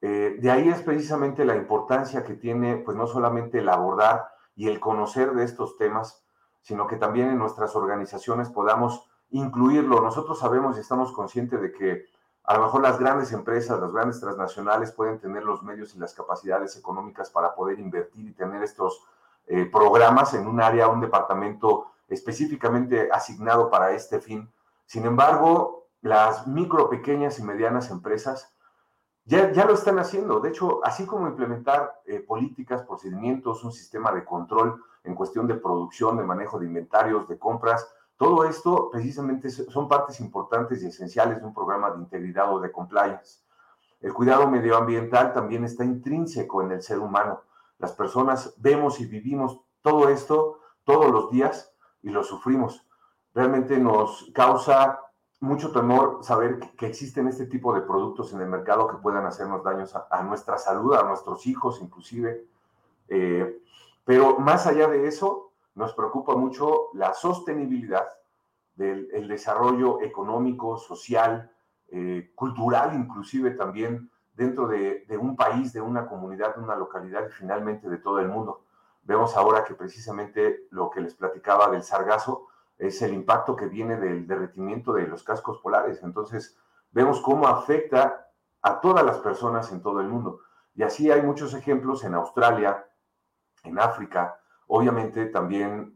Eh, 0.00 0.36
de 0.40 0.50
ahí 0.50 0.68
es 0.68 0.82
precisamente 0.82 1.44
la 1.44 1.56
importancia 1.56 2.24
que 2.24 2.34
tiene, 2.34 2.76
pues 2.76 2.96
no 2.96 3.06
solamente 3.06 3.58
el 3.58 3.68
abordar 3.68 4.28
y 4.56 4.68
el 4.68 4.80
conocer 4.80 5.32
de 5.32 5.44
estos 5.44 5.76
temas, 5.76 6.24
sino 6.62 6.86
que 6.86 6.96
también 6.96 7.28
en 7.28 7.38
nuestras 7.38 7.76
organizaciones 7.76 8.48
podamos 8.48 9.08
incluirlo. 9.30 10.00
Nosotros 10.00 10.38
sabemos 10.38 10.76
y 10.76 10.80
estamos 10.80 11.12
conscientes 11.12 11.60
de 11.60 11.72
que 11.72 12.06
a 12.44 12.56
lo 12.56 12.64
mejor 12.64 12.82
las 12.82 12.98
grandes 12.98 13.32
empresas, 13.32 13.80
las 13.80 13.92
grandes 13.92 14.20
transnacionales 14.20 14.92
pueden 14.92 15.18
tener 15.18 15.44
los 15.44 15.62
medios 15.62 15.94
y 15.94 15.98
las 15.98 16.14
capacidades 16.14 16.76
económicas 16.76 17.30
para 17.30 17.54
poder 17.54 17.78
invertir 17.80 18.28
y 18.28 18.32
tener 18.32 18.62
estos 18.62 19.02
eh, 19.46 19.66
programas 19.70 20.34
en 20.34 20.46
un 20.46 20.60
área, 20.60 20.88
un 20.88 21.00
departamento 21.00 21.86
específicamente 22.08 23.08
asignado 23.10 23.70
para 23.70 23.92
este 23.92 24.20
fin. 24.20 24.52
Sin 24.86 25.06
embargo, 25.06 25.88
las 26.02 26.46
micro, 26.46 26.90
pequeñas 26.90 27.38
y 27.38 27.42
medianas 27.42 27.90
empresas 27.90 28.53
ya, 29.24 29.52
ya 29.52 29.64
lo 29.64 29.74
están 29.74 29.98
haciendo. 29.98 30.40
De 30.40 30.50
hecho, 30.50 30.80
así 30.84 31.06
como 31.06 31.26
implementar 31.28 32.00
eh, 32.06 32.20
políticas, 32.20 32.82
procedimientos, 32.82 33.64
un 33.64 33.72
sistema 33.72 34.12
de 34.12 34.24
control 34.24 34.82
en 35.02 35.14
cuestión 35.14 35.46
de 35.46 35.54
producción, 35.54 36.16
de 36.16 36.24
manejo 36.24 36.58
de 36.58 36.66
inventarios, 36.66 37.28
de 37.28 37.38
compras, 37.38 37.86
todo 38.16 38.44
esto 38.44 38.90
precisamente 38.90 39.50
son 39.50 39.88
partes 39.88 40.20
importantes 40.20 40.82
y 40.82 40.86
esenciales 40.86 41.40
de 41.40 41.46
un 41.46 41.54
programa 41.54 41.90
de 41.90 41.98
integridad 41.98 42.54
o 42.54 42.60
de 42.60 42.70
compliance. 42.70 43.40
El 44.00 44.12
cuidado 44.12 44.48
medioambiental 44.48 45.32
también 45.32 45.64
está 45.64 45.84
intrínseco 45.84 46.62
en 46.62 46.72
el 46.72 46.82
ser 46.82 47.00
humano. 47.00 47.42
Las 47.78 47.92
personas 47.92 48.54
vemos 48.58 49.00
y 49.00 49.06
vivimos 49.06 49.60
todo 49.82 50.08
esto 50.08 50.60
todos 50.84 51.10
los 51.10 51.30
días 51.30 51.72
y 52.02 52.10
lo 52.10 52.22
sufrimos. 52.22 52.86
Realmente 53.34 53.78
nos 53.78 54.30
causa 54.32 55.00
mucho 55.44 55.70
temor 55.70 56.20
saber 56.22 56.58
que, 56.76 56.86
existen 56.86 57.28
este 57.28 57.46
tipo 57.46 57.74
de 57.74 57.82
productos 57.82 58.32
en 58.32 58.40
el 58.40 58.48
mercado 58.48 58.88
que 58.88 58.96
puedan 58.96 59.26
hacernos 59.26 59.62
daños 59.62 59.94
a, 59.94 60.22
nuestra 60.22 60.58
salud, 60.58 60.94
a 60.94 61.02
nuestros 61.02 61.46
hijos 61.46 61.80
inclusive. 61.80 62.46
Eh, 63.08 63.60
pero 64.04 64.38
más 64.38 64.66
allá 64.66 64.88
de 64.88 65.06
eso, 65.06 65.52
nos 65.74 65.92
preocupa 65.92 66.34
mucho 66.34 66.88
la 66.94 67.14
sostenibilidad 67.14 68.06
del 68.76 69.28
desarrollo 69.28 70.00
económico, 70.00 70.78
social, 70.78 71.52
eh, 71.88 72.32
cultural 72.34 72.94
inclusive 72.94 73.52
también 73.52 74.10
dentro 74.34 74.66
de, 74.66 75.04
de, 75.06 75.16
un 75.16 75.36
país, 75.36 75.72
de 75.72 75.80
una 75.80 76.08
comunidad, 76.08 76.56
de 76.56 76.62
una 76.62 76.74
localidad 76.74 77.28
y 77.28 77.32
finalmente 77.32 77.88
de 77.88 77.98
todo 77.98 78.18
el 78.18 78.28
mundo. 78.28 78.62
Vemos 79.04 79.36
ahora 79.36 79.64
que 79.64 79.74
precisamente 79.74 80.66
lo 80.70 80.90
que 80.90 81.02
les 81.02 81.14
platicaba 81.14 81.70
del 81.70 81.82
sargazo 81.82 82.48
es 82.78 83.00
el 83.02 83.14
impacto 83.14 83.56
que 83.56 83.66
viene 83.66 83.96
del 83.96 84.26
derretimiento 84.26 84.92
de 84.92 85.06
los 85.06 85.22
cascos 85.22 85.58
polares. 85.58 86.02
Entonces, 86.02 86.56
vemos 86.90 87.20
cómo 87.20 87.46
afecta 87.46 88.28
a 88.62 88.80
todas 88.80 89.04
las 89.04 89.18
personas 89.18 89.70
en 89.72 89.82
todo 89.82 90.00
el 90.00 90.08
mundo. 90.08 90.40
Y 90.74 90.82
así 90.82 91.10
hay 91.10 91.22
muchos 91.22 91.54
ejemplos 91.54 92.04
en 92.04 92.14
Australia, 92.14 92.86
en 93.62 93.78
África, 93.78 94.38
obviamente 94.66 95.26
también 95.26 95.92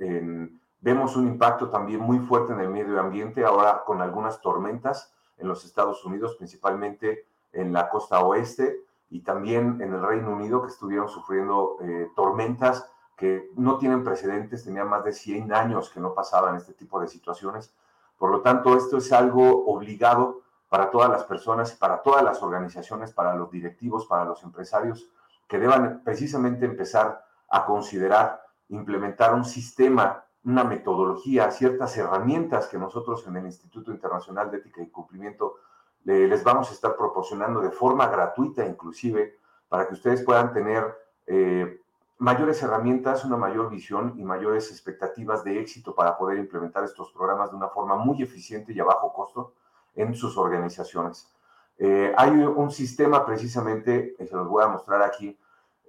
vemos 0.80 1.16
un 1.16 1.28
impacto 1.28 1.70
también 1.70 2.00
muy 2.00 2.18
fuerte 2.18 2.52
en 2.52 2.60
el 2.60 2.68
medio 2.68 3.00
ambiente, 3.00 3.44
ahora 3.44 3.82
con 3.84 4.00
algunas 4.00 4.40
tormentas 4.40 5.12
en 5.36 5.48
los 5.48 5.64
Estados 5.64 6.04
Unidos, 6.04 6.36
principalmente 6.36 7.26
en 7.52 7.72
la 7.72 7.88
costa 7.88 8.20
oeste 8.20 8.80
y 9.10 9.20
también 9.20 9.80
en 9.80 9.94
el 9.94 10.02
Reino 10.02 10.30
Unido, 10.30 10.62
que 10.62 10.68
estuvieron 10.68 11.08
sufriendo 11.08 11.76
eh, 11.80 12.10
tormentas 12.14 12.90
que 13.18 13.50
no 13.56 13.78
tienen 13.78 14.04
precedentes, 14.04 14.64
tenían 14.64 14.88
más 14.88 15.04
de 15.04 15.12
100 15.12 15.52
años 15.52 15.90
que 15.90 15.98
no 15.98 16.14
pasaban 16.14 16.54
este 16.54 16.72
tipo 16.72 17.00
de 17.00 17.08
situaciones. 17.08 17.74
Por 18.16 18.30
lo 18.30 18.42
tanto, 18.42 18.76
esto 18.76 18.98
es 18.98 19.12
algo 19.12 19.66
obligado 19.66 20.42
para 20.68 20.90
todas 20.90 21.10
las 21.10 21.24
personas, 21.24 21.72
para 21.72 22.00
todas 22.00 22.22
las 22.22 22.40
organizaciones, 22.42 23.12
para 23.12 23.34
los 23.34 23.50
directivos, 23.50 24.06
para 24.06 24.24
los 24.24 24.44
empresarios, 24.44 25.10
que 25.48 25.58
deban 25.58 26.02
precisamente 26.04 26.64
empezar 26.64 27.24
a 27.48 27.66
considerar 27.66 28.40
implementar 28.68 29.34
un 29.34 29.44
sistema, 29.44 30.24
una 30.44 30.62
metodología, 30.62 31.50
ciertas 31.50 31.96
herramientas 31.96 32.68
que 32.68 32.78
nosotros 32.78 33.26
en 33.26 33.36
el 33.36 33.46
Instituto 33.46 33.90
Internacional 33.90 34.50
de 34.50 34.58
Ética 34.58 34.80
y 34.80 34.90
Cumplimiento 34.90 35.56
les 36.04 36.44
vamos 36.44 36.70
a 36.70 36.72
estar 36.72 36.96
proporcionando 36.96 37.60
de 37.60 37.70
forma 37.70 38.06
gratuita 38.06 38.64
inclusive, 38.64 39.38
para 39.68 39.88
que 39.88 39.94
ustedes 39.94 40.22
puedan 40.22 40.52
tener 40.52 40.96
eh, 41.26 41.82
mayores 42.18 42.62
herramientas, 42.62 43.24
una 43.24 43.36
mayor 43.36 43.70
visión 43.70 44.14
y 44.16 44.24
mayores 44.24 44.70
expectativas 44.70 45.44
de 45.44 45.60
éxito 45.60 45.94
para 45.94 46.16
poder 46.16 46.38
implementar 46.38 46.84
estos 46.84 47.12
programas 47.12 47.50
de 47.50 47.56
una 47.56 47.68
forma 47.68 47.96
muy 47.96 48.22
eficiente 48.22 48.72
y 48.72 48.80
a 48.80 48.84
bajo 48.84 49.12
costo 49.12 49.54
en 49.94 50.14
sus 50.14 50.36
organizaciones. 50.36 51.32
Eh, 51.78 52.12
hay 52.16 52.30
un 52.30 52.70
sistema 52.70 53.24
precisamente, 53.24 54.16
se 54.18 54.34
los 54.34 54.48
voy 54.48 54.64
a 54.64 54.68
mostrar 54.68 55.02
aquí, 55.02 55.38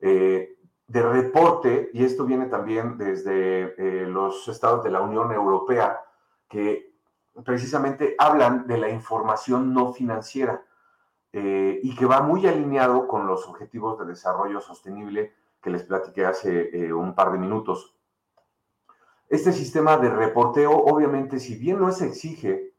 eh, 0.02 0.56
de 0.88 1.04
reporte, 1.04 1.92
y 1.94 2.04
esto 2.04 2.26
viene 2.26 2.48
también 2.48 2.98
desde 2.98 3.76
eh, 3.78 4.08
los 4.08 4.48
estados 4.48 4.84
de 4.84 4.89
la 4.89 5.02
Unión 5.02 5.32
Europea, 5.32 6.02
que 6.48 6.94
precisamente 7.44 8.15
hablan 8.18 8.65
de 8.65 8.78
la 8.78 8.89
información 8.89 9.74
no 9.74 9.94
financiera 9.94 10.63
eh, 11.32 11.80
y 11.84 11.96
que 11.96 12.08
va 12.08 12.22
muy 12.22 12.48
alineado 12.48 13.08
con 13.08 13.28
los 13.28 13.48
objetivos 13.48 14.00
de 14.00 14.06
desarrollo 14.06 14.62
sostenible 14.62 15.34
que 15.62 15.69
les 15.69 15.84
platiqué 15.84 16.26
hace 16.26 16.69
eh, 16.74 16.93
un 16.93 17.13
par 17.15 17.32
de 17.32 17.38
minutos. 17.38 17.95
Este 19.28 19.52
sistema 19.52 19.98
de 19.98 20.10
reporteo, 20.10 20.72
obviamente, 20.72 21.39
si 21.39 21.56
bien 21.56 21.80
no 21.80 21.91
se 21.91 22.08
exige 22.08 22.74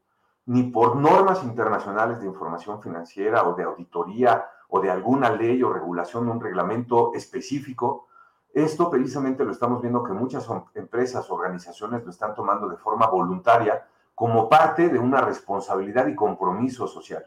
ni 0.45 0.63
por 0.63 0.95
normas 0.95 1.43
internacionales 1.43 2.19
de 2.19 2.27
información 2.27 2.81
financiera 2.81 3.47
o 3.47 3.53
de 3.55 3.63
auditoría 3.63 4.45
o 4.69 4.81
de 4.81 4.89
alguna 4.89 5.29
ley 5.29 5.61
o 5.63 5.71
regulación, 5.71 6.29
un 6.29 6.41
reglamento 6.41 7.13
específico, 7.13 8.07
esto 8.53 8.89
precisamente 8.89 9.45
lo 9.45 9.51
estamos 9.51 9.81
viendo 9.81 10.03
que 10.03 10.11
muchas 10.11 10.45
empresas, 10.73 11.29
organizaciones 11.31 12.03
lo 12.03 12.11
están 12.11 12.35
tomando 12.35 12.67
de 12.67 12.75
forma 12.75 13.07
voluntaria 13.07 13.85
como 14.13 14.49
parte 14.49 14.89
de 14.89 14.99
una 14.99 15.21
responsabilidad 15.21 16.07
y 16.07 16.15
compromiso 16.15 16.85
social. 16.87 17.25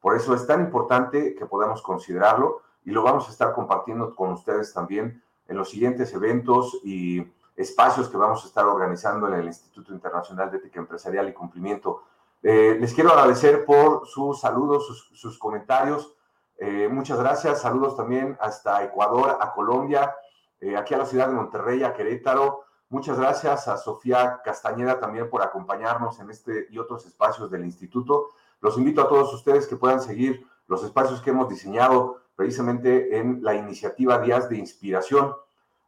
Por 0.00 0.16
eso 0.16 0.34
es 0.34 0.46
tan 0.46 0.60
importante 0.60 1.34
que 1.34 1.46
podamos 1.46 1.80
considerarlo 1.82 2.60
y 2.86 2.92
lo 2.92 3.02
vamos 3.02 3.26
a 3.28 3.32
estar 3.32 3.52
compartiendo 3.52 4.14
con 4.14 4.30
ustedes 4.30 4.72
también 4.72 5.20
en 5.48 5.56
los 5.56 5.70
siguientes 5.70 6.14
eventos 6.14 6.78
y 6.84 7.20
espacios 7.56 8.08
que 8.08 8.16
vamos 8.16 8.44
a 8.44 8.46
estar 8.46 8.64
organizando 8.64 9.26
en 9.26 9.34
el 9.34 9.46
Instituto 9.46 9.92
Internacional 9.92 10.50
de 10.50 10.58
Ética 10.58 10.78
Empresarial 10.78 11.28
y 11.28 11.32
Cumplimiento. 11.32 12.04
Eh, 12.42 12.76
les 12.78 12.94
quiero 12.94 13.10
agradecer 13.10 13.64
por 13.64 14.06
sus 14.06 14.40
saludos, 14.40 15.10
sus, 15.12 15.36
comentarios. 15.36 16.14
Eh, 16.58 16.88
muchas 16.88 17.18
gracias. 17.18 17.60
Saludos 17.60 17.96
también 17.96 18.38
hasta 18.40 18.84
Ecuador, 18.84 19.36
a 19.40 19.52
Colombia, 19.52 20.14
eh, 20.60 20.76
aquí 20.76 20.94
a 20.94 20.98
la 20.98 21.06
ciudad 21.06 21.26
de 21.26 21.34
Monterrey, 21.34 21.82
a 21.82 21.92
Querétaro. 21.92 22.66
Muchas 22.88 23.18
gracias 23.18 23.66
a 23.66 23.78
Sofía 23.78 24.40
Castañeda 24.44 25.00
también 25.00 25.28
por 25.28 25.42
acompañarnos 25.42 26.20
en 26.20 26.30
este 26.30 26.68
y 26.70 26.78
otros 26.78 27.04
espacios 27.04 27.50
del 27.50 27.64
instituto. 27.64 28.28
Los 28.60 28.78
invito 28.78 29.02
a 29.02 29.08
todos 29.08 29.34
ustedes 29.34 29.66
que 29.66 29.74
puedan 29.74 30.00
seguir 30.00 30.46
los 30.68 30.84
espacios 30.84 31.20
que 31.20 31.30
hemos 31.30 31.48
diseñado 31.48 32.25
precisamente 32.36 33.18
en 33.18 33.42
la 33.42 33.54
iniciativa 33.54 34.18
Días 34.18 34.48
de 34.48 34.58
Inspiración, 34.58 35.34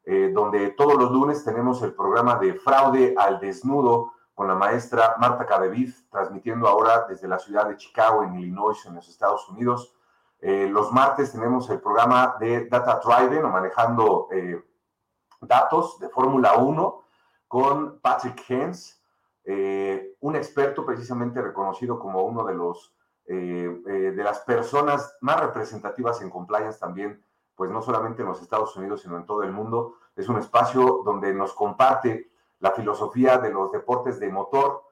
eh, 0.04 0.32
donde 0.34 0.70
todos 0.70 0.96
los 0.96 1.12
lunes 1.12 1.44
tenemos 1.44 1.82
el 1.82 1.92
programa 1.92 2.37
de 2.37 2.54
Fraude 2.54 3.14
al 3.16 3.38
Desnudo 3.38 4.12
con 4.34 4.48
la 4.48 4.54
maestra 4.54 5.16
Marta 5.18 5.44
Cadevid, 5.44 5.92
transmitiendo 6.11 6.66
ahora 6.66 7.04
desde 7.06 7.28
la 7.28 7.38
ciudad 7.38 7.68
de 7.68 7.76
Chicago, 7.76 8.22
en 8.22 8.34
Illinois, 8.37 8.87
en 8.87 8.94
los 8.94 9.06
Estados 9.08 9.46
Unidos. 9.50 9.94
Eh, 10.40 10.68
los 10.70 10.90
martes 10.92 11.32
tenemos 11.32 11.68
el 11.68 11.80
programa 11.80 12.37
de 12.40 12.66
Data 12.66 13.00
Driving 13.04 13.44
o 13.44 13.48
manejando 13.48 14.28
eh, 14.32 14.64
datos 15.42 15.98
de 15.98 16.08
Fórmula 16.08 16.54
1 16.54 17.02
con 17.46 17.98
Patrick 18.00 18.42
Hens, 18.48 18.94
un 20.20 20.37
experto 20.37 20.84
precisamente 20.84 21.40
reconocido 21.40 21.98
como 21.98 22.22
uno 22.22 22.44
de 22.44 22.54
los 22.54 22.94
eh, 23.31 23.83
eh, 23.87 23.93
de 24.17 24.25
las 24.25 24.41
personas 24.41 25.19
más 25.21 25.38
representativas 25.38 26.23
en 26.23 26.31
compliance 26.31 26.79
también, 26.79 27.23
pues 27.55 27.71
no 27.71 27.83
solamente 27.83 28.23
en 28.23 28.29
los 28.29 28.41
Estados 28.41 28.75
Unidos, 28.77 29.03
sino 29.03 29.19
en 29.19 29.27
todo 29.27 29.43
el 29.43 29.53
mundo. 29.53 29.97
Es 30.17 30.31
un 30.31 30.38
espacio 30.38 31.03
donde 31.05 31.35
nos 31.35 31.53
comparte 31.53 32.31
la 32.61 32.71
filosofía 32.71 33.37
de 33.37 33.51
los 33.51 33.71
deportes 33.71 34.19
de 34.19 34.31
motor, 34.31 34.83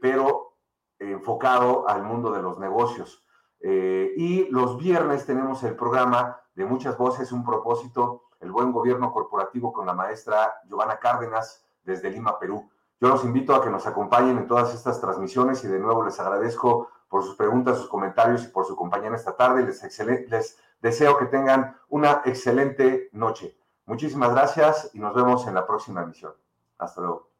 pero 0.00 0.54
enfocado 0.98 1.88
al 1.88 2.02
mundo 2.02 2.32
de 2.32 2.42
los 2.42 2.58
negocios. 2.58 3.22
y 3.60 4.48
los 4.50 4.78
viernes 4.78 5.26
tenemos 5.26 5.62
el 5.62 5.76
programa 5.76 6.40
de 6.54 6.64
muchas 6.64 6.96
voces, 6.96 7.30
un 7.32 7.44
propósito, 7.44 8.24
el 8.40 8.50
buen 8.50 8.72
gobierno 8.72 9.12
corporativo 9.12 9.72
con 9.72 9.86
la 9.86 9.94
maestra 9.94 10.54
Giovanna 10.64 10.98
Cárdenas 10.98 11.64
desde 11.84 12.10
Lima, 12.10 12.38
Perú. 12.38 12.68
Yo 13.00 13.08
los 13.08 13.24
invito 13.24 13.54
a 13.54 13.62
que 13.62 13.70
nos 13.70 13.86
acompañen 13.86 14.38
en 14.38 14.46
todas 14.46 14.74
estas 14.74 15.00
transmisiones 15.00 15.64
y 15.64 15.68
de 15.68 15.78
nuevo 15.78 16.04
les 16.04 16.18
agradezco 16.20 16.88
por 17.12 17.22
sus 17.22 17.36
preguntas, 17.36 17.76
sus 17.76 17.90
comentarios 17.90 18.42
y 18.42 18.48
por 18.48 18.64
su 18.64 18.74
compañía 18.74 19.08
en 19.08 19.14
esta 19.16 19.36
tarde. 19.36 19.62
Les, 19.66 19.82
les 20.30 20.58
deseo 20.80 21.18
que 21.18 21.26
tengan 21.26 21.76
una 21.90 22.22
excelente 22.24 23.10
noche. 23.12 23.54
Muchísimas 23.84 24.30
gracias 24.30 24.88
y 24.94 24.98
nos 24.98 25.14
vemos 25.14 25.46
en 25.46 25.54
la 25.54 25.66
próxima 25.66 26.02
emisión. 26.02 26.32
Hasta 26.78 27.02
luego. 27.02 27.31